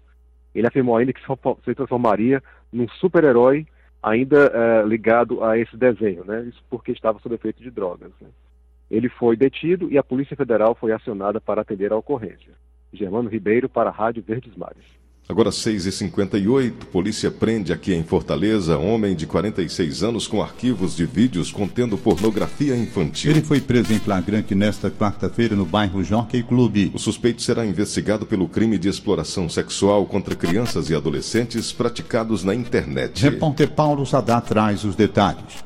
Ele 0.54 0.66
afirmou 0.66 0.96
ainda 0.96 1.12
que 1.12 1.20
se 1.20 1.74
transformaria 1.74 2.42
num 2.72 2.88
super-herói 2.88 3.66
ainda 4.02 4.52
é, 4.52 4.82
ligado 4.86 5.42
a 5.42 5.58
esse 5.58 5.76
desenho, 5.76 6.24
né? 6.24 6.42
Isso 6.42 6.62
porque 6.68 6.92
estava 6.92 7.18
sob 7.20 7.34
efeito 7.34 7.62
de 7.62 7.70
drogas. 7.70 8.10
Né? 8.20 8.28
Ele 8.90 9.08
foi 9.08 9.36
detido 9.36 9.90
e 9.90 9.96
a 9.96 10.02
Polícia 10.02 10.36
Federal 10.36 10.74
foi 10.74 10.92
acionada 10.92 11.40
para 11.40 11.62
atender 11.62 11.90
a 11.92 11.96
ocorrência. 11.96 12.52
Germano 12.92 13.28
Ribeiro 13.28 13.68
para 13.68 13.88
a 13.88 13.92
Rádio 13.92 14.22
Verdes 14.22 14.54
Mares. 14.56 14.84
Agora 15.26 15.48
6h58, 15.48 16.72
polícia 16.92 17.30
prende 17.30 17.72
aqui 17.72 17.94
em 17.94 18.02
Fortaleza 18.02 18.76
homem 18.76 19.16
de 19.16 19.26
46 19.26 20.02
anos 20.02 20.26
com 20.26 20.42
arquivos 20.42 20.94
de 20.94 21.06
vídeos 21.06 21.50
contendo 21.50 21.96
pornografia 21.96 22.76
infantil. 22.76 23.30
Ele 23.30 23.40
foi 23.40 23.58
preso 23.58 23.94
em 23.94 23.98
flagrante 23.98 24.54
nesta 24.54 24.90
quarta-feira 24.90 25.56
no 25.56 25.64
bairro 25.64 26.04
Jockey 26.04 26.42
Clube. 26.42 26.92
O 26.92 26.98
suspeito 26.98 27.40
será 27.40 27.64
investigado 27.64 28.26
pelo 28.26 28.46
crime 28.46 28.76
de 28.76 28.86
exploração 28.86 29.48
sexual 29.48 30.04
contra 30.04 30.34
crianças 30.34 30.90
e 30.90 30.94
adolescentes 30.94 31.72
praticados 31.72 32.44
na 32.44 32.54
internet. 32.54 33.22
Repórter 33.22 33.70
Paulo 33.70 34.04
Sadá 34.04 34.42
traz 34.42 34.84
os 34.84 34.94
detalhes. 34.94 35.64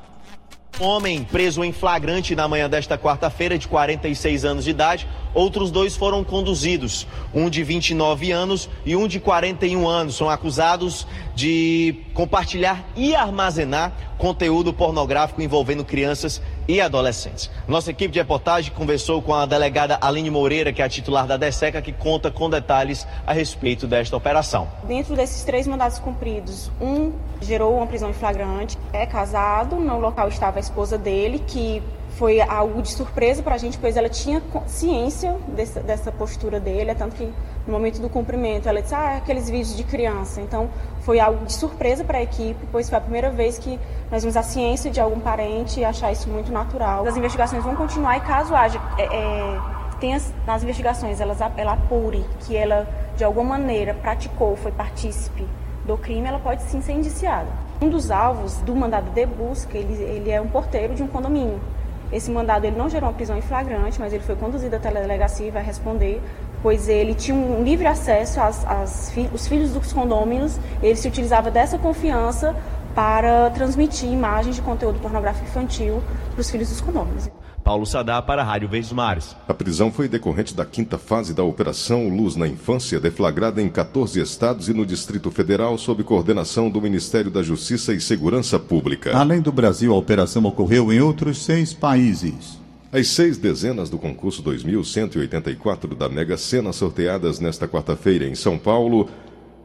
Homem 0.81 1.25
preso 1.25 1.65
em 1.65 1.73
flagrante 1.73 2.37
na 2.37 2.47
manhã 2.47 2.71
desta 2.71 2.97
quarta-feira, 2.97 3.59
de 3.59 3.67
46 3.67 4.45
anos 4.45 4.65
de 4.65 4.71
idade. 4.71 5.09
Outros 5.35 5.73
dois 5.73 5.97
foram 5.97 6.23
conduzidos, 6.23 7.05
um 7.35 7.51
de 7.51 7.65
29 7.65 8.31
anos 8.31 8.71
e 8.87 8.95
um 8.95 9.09
de 9.09 9.19
41 9.19 9.89
anos. 9.89 10.15
São 10.15 10.31
acusados 10.31 11.05
de 11.35 11.97
compartilhar 12.15 12.89
e 12.95 13.13
armazenar 13.13 13.93
conteúdo 14.19 14.73
pornográfico 14.73 15.43
envolvendo 15.43 15.85
crianças 15.85 16.41
e 16.69 16.81
adolescentes. 16.81 17.51
Nossa 17.67 17.91
equipe 17.91 18.13
de 18.13 18.19
reportagem 18.19 18.71
conversou 18.73 19.23
com 19.23 19.35
a 19.35 19.47
delegada 19.47 19.99
Aline 20.01 20.31
Moreira, 20.31 20.73
que 20.73 20.83
é 20.83 20.85
a 20.85 20.89
titular 20.89 21.27
da 21.27 21.39
DESECA, 21.39 21.81
que 21.81 21.93
conta 21.93 22.31
com 22.31 22.51
detalhes 22.51 23.07
a 23.27 23.33
respeito 23.33 23.87
desta 23.87 24.15
operação. 24.15 24.69
Dentro 24.85 25.17
desses 25.17 25.43
três 25.45 25.67
mandados 25.67 25.99
cumpridos, 25.99 26.71
um 26.79 27.13
gerou 27.41 27.77
uma 27.77 27.87
prisão 27.87 28.11
em 28.11 28.13
flagrante, 28.15 28.77
é 28.93 29.07
casado, 29.07 29.77
no 29.77 29.99
local 29.99 30.29
estava 30.29 30.59
a 30.59 30.61
esposa 30.61 30.99
dele, 30.99 31.43
que 31.47 31.83
foi 32.19 32.41
algo 32.41 32.83
de 32.83 32.91
surpresa 32.91 33.43
para 33.43 33.55
a 33.55 33.59
gente, 33.59 33.79
pois 33.79 33.97
ela 33.97 34.09
tinha 34.09 34.43
ciência 34.67 35.37
dessa, 35.49 35.81
dessa, 35.81 36.11
postura 36.11 36.59
dele, 36.59 36.91
é 36.91 36.95
tanto 36.95 37.15
que 37.15 37.33
no 37.69 37.75
momento 37.75 38.01
do 38.01 38.09
cumprimento 38.09 38.69
ela 38.69 38.81
disse, 38.81 38.95
ah, 38.95 39.13
é 39.13 39.17
aqueles 39.19 39.49
vídeos 39.49 39.77
de 39.77 39.85
criança. 39.85 40.41
Então 40.41 40.69
foi 41.03 41.21
algo 41.21 41.45
de 41.45 41.53
surpresa 41.53 42.03
para 42.03 42.19
a 42.19 42.23
equipe, 42.23 42.59
pois 42.73 42.89
foi 42.89 42.99
a 42.99 43.01
primeira 43.01 43.31
vez 43.31 43.59
que 43.59 43.79
nós 44.11 44.23
vimos 44.23 44.37
a 44.37 44.43
ciência 44.43 44.91
de 44.91 45.01
algum 45.01 45.21
parente 45.21 45.79
e 45.79 45.85
achar 45.85 46.11
isso 46.11 46.29
muito 46.29 46.51
natural. 46.51 47.07
As 47.07 47.17
investigações 47.17 47.63
vão 47.63 47.77
continuar 47.77 48.17
e 48.17 48.21
caso 48.21 48.55
haja, 48.55 48.81
é, 48.97 49.05
é, 49.05 49.61
nas 50.47 50.63
investigações 50.63 51.21
elas, 51.21 51.39
ela 51.57 51.75
apure 51.75 52.25
que 52.41 52.57
ela 52.57 52.89
de 53.17 53.25
alguma 53.25 53.59
maneira 53.59 53.95
praticou, 53.95 54.57
foi 54.57 54.73
partícipe 54.73 55.47
do 55.85 55.97
crime, 55.99 56.27
ela 56.29 56.39
pode 56.39 56.63
sim 56.63 56.81
ser 56.81 56.93
indiciada. 56.93 57.49
Um 57.83 57.89
dos 57.89 58.11
alvos 58.11 58.57
do 58.59 58.75
mandado 58.75 59.11
de 59.11 59.27
busca, 59.27 59.77
ele, 59.77 59.95
ele 59.95 60.31
é 60.31 60.41
um 60.41 60.49
porteiro 60.49 60.95
de 60.95 61.03
um 61.03 61.07
condomínio. 61.07 61.61
Esse 62.13 62.31
mandado 62.31 62.65
ele 62.65 62.77
não 62.77 62.89
gerou 62.89 63.09
uma 63.09 63.15
prisão 63.15 63.37
em 63.37 63.43
flagrante, 63.43 64.01
mas 64.01 64.13
ele 64.13 64.23
foi 64.23 64.35
conduzido 64.35 64.77
até 64.77 64.89
a 64.89 64.93
delegacia 64.93 65.49
e 65.49 65.51
vai 65.51 65.63
responder, 65.63 66.23
pois 66.63 66.89
ele 66.89 67.15
tinha 67.15 67.37
um 67.37 67.63
livre 67.63 67.87
acesso 67.87 68.41
às, 68.41 68.65
às 68.67 69.11
fi, 69.11 69.29
os 69.33 69.47
filhos 69.47 69.73
dos 69.73 69.93
condôminos, 69.93 70.59
ele 70.83 70.97
se 70.97 71.09
utilizava 71.09 71.51
dessa 71.51 71.79
confiança 71.79 72.55
para 72.95 73.51
transmitir 73.51 74.11
imagens 74.11 74.57
de 74.57 74.63
conteúdo 74.63 74.99
pornográfico 74.99 75.47
infantil 75.47 76.03
para 76.33 76.41
os 76.41 76.51
filhos 76.51 76.69
dos 76.69 76.81
condôminos. 76.81 77.31
Paulo 77.69 77.85
Sadá 77.85 78.23
para 78.23 78.41
a 78.41 78.45
Rádio 78.47 78.67
Verdes 78.67 78.91
Mares. 78.93 79.37
A 79.47 79.53
prisão 79.53 79.93
foi 79.93 80.09
decorrente 80.09 80.55
da 80.55 80.65
quinta 80.65 80.97
fase 80.97 81.35
da 81.35 81.43
Operação 81.43 82.09
Luz 82.09 82.35
na 82.35 82.49
Infância, 82.49 82.99
deflagrada 82.99 83.61
em 83.61 83.69
14 83.69 84.19
estados 84.21 84.71
e 84.71 84.73
no 84.73 84.87
Distrito 84.87 85.31
Federal, 85.31 85.77
sob 85.77 86.03
coordenação 86.03 86.71
do 86.71 86.81
Ministério 86.81 87.31
da 87.31 87.43
Justiça 87.43 87.93
e 87.93 88.01
Segurança 88.01 88.59
Pública. 88.59 89.15
Além 89.15 89.43
do 89.43 89.53
Brasil, 89.53 89.93
a 89.93 89.99
operação 89.99 90.43
ocorreu 90.47 90.91
em 90.91 91.01
outros 91.01 91.45
seis 91.45 91.75
países. 91.75 92.59
As 92.91 93.09
seis 93.09 93.37
dezenas 93.37 93.91
do 93.91 93.99
concurso 93.99 94.41
2184 94.41 95.95
da 95.95 96.09
Mega 96.09 96.39
Sena 96.39 96.73
sorteadas 96.73 97.39
nesta 97.39 97.69
quarta-feira 97.69 98.25
em 98.25 98.35
São 98.35 98.57
Paulo 98.57 99.11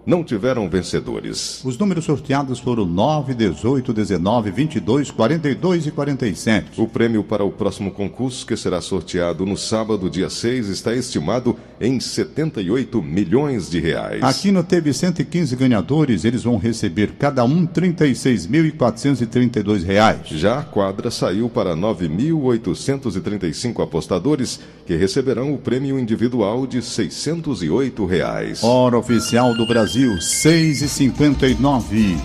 não 0.05 0.23
tiveram 0.23 0.69
vencedores. 0.69 1.61
Os 1.63 1.77
números 1.77 2.03
sorteados 2.05 2.59
foram 2.59 2.85
9, 2.85 3.33
18, 3.33 3.91
19, 3.93 4.51
22, 4.51 5.09
42 5.11 5.87
e 5.87 5.91
47. 5.91 6.81
O 6.81 6.87
prêmio 6.87 7.23
para 7.23 7.43
o 7.43 7.51
próximo 7.51 7.91
concurso, 7.91 8.45
que 8.45 8.55
será 8.57 8.81
sorteado 8.81 9.45
no 9.45 9.57
sábado, 9.57 10.09
dia 10.09 10.29
6, 10.29 10.67
está 10.67 10.93
estimado 10.93 11.55
em 11.79 11.97
78 11.99 13.01
milhões 13.01 13.69
de 13.69 13.79
reais. 13.79 14.21
A 14.23 14.33
Quina 14.33 14.63
teve 14.63 14.91
115 14.93 15.55
ganhadores, 15.55 16.25
eles 16.25 16.43
vão 16.43 16.57
receber 16.57 17.13
cada 17.17 17.45
um 17.45 17.65
36.432 17.65 19.83
reais. 19.83 20.27
Já 20.27 20.59
a 20.59 20.63
quadra 20.63 21.09
saiu 21.09 21.49
para 21.49 21.75
9.835 21.75 23.81
apostadores, 23.81 24.59
que 24.85 24.95
receberão 24.95 25.53
o 25.53 25.57
prêmio 25.57 25.97
individual 25.97 26.67
de 26.67 26.81
608 26.81 28.05
reais. 28.05 28.61
Hora 28.63 28.97
oficial 28.97 29.53
do 29.53 29.65
Brasil. 29.65 29.92
Brasil, 29.93 30.19
6 30.19 30.81
e 30.81 30.89
59 30.89 32.17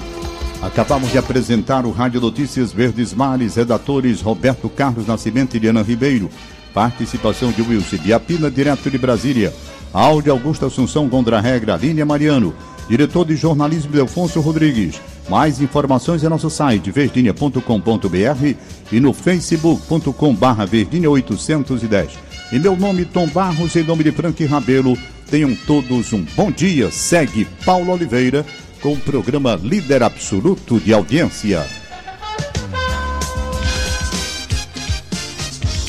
Acabamos 0.63 1.13
de 1.13 1.19
apresentar 1.19 1.85
o 1.85 1.91
Rádio 1.91 2.19
Notícias 2.19 2.73
Verdes 2.73 3.13
Mares, 3.13 3.57
redatores 3.57 4.23
Roberto 4.23 4.71
Carlos 4.71 5.07
Nascimento 5.07 5.55
e 5.55 5.61
Diana 5.61 5.83
Ribeiro. 5.83 6.31
Participação 6.73 7.53
de 7.53 7.61
Wilson 7.61 7.99
Biapina, 7.99 8.51
direto 8.51 8.91
de 8.91 8.97
Brasília. 8.97 9.53
Áudio 9.93 10.33
Augusto 10.33 10.65
Assunção 10.65 11.09
Gondra 11.09 11.41
Regra, 11.41 11.77
Línia 11.77 12.07
Mariano. 12.07 12.55
Diretor 12.89 13.27
de 13.27 13.37
jornalismo 13.37 13.93
Delfonso 13.93 14.41
Rodrigues. 14.41 14.99
Mais 15.29 15.61
informações 15.61 16.25
é 16.25 16.29
nosso 16.31 16.49
site 16.49 16.91
verdinha.com.br 16.91 18.57
e 18.91 18.99
no 18.99 19.13
facebook.com 19.13 20.35
barra 20.35 20.65
verdinha 20.65 21.11
810. 21.11 22.28
Em 22.51 22.59
meu 22.59 22.77
nome, 22.77 23.05
Tom 23.05 23.27
Barros, 23.27 23.77
em 23.77 23.85
nome 23.85 24.05
de 24.05 24.13
Frank 24.13 24.45
Rabelo, 24.47 24.97
Tenham 25.31 25.55
todos 25.55 26.13
um 26.13 26.23
bom 26.35 26.51
dia. 26.51 26.91
Segue 26.91 27.45
Paulo 27.65 27.93
Oliveira 27.93 28.47
com 28.81 28.95
o 28.95 29.01
programa 29.01 29.61
Líder 29.63 30.03
Absoluto 30.03 30.81
de 30.81 30.93
Audiência. 30.93 31.67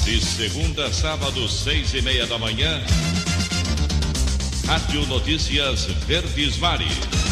De 0.03 0.19
segunda 0.19 0.87
a 0.87 0.93
sábado, 0.93 1.47
seis 1.47 1.93
e 1.93 2.01
meia 2.01 2.25
da 2.27 2.37
manhã. 2.37 2.81
Rádio 4.67 5.05
Notícias 5.07 5.85
Verdes 6.05 6.57
Mares. 6.57 7.28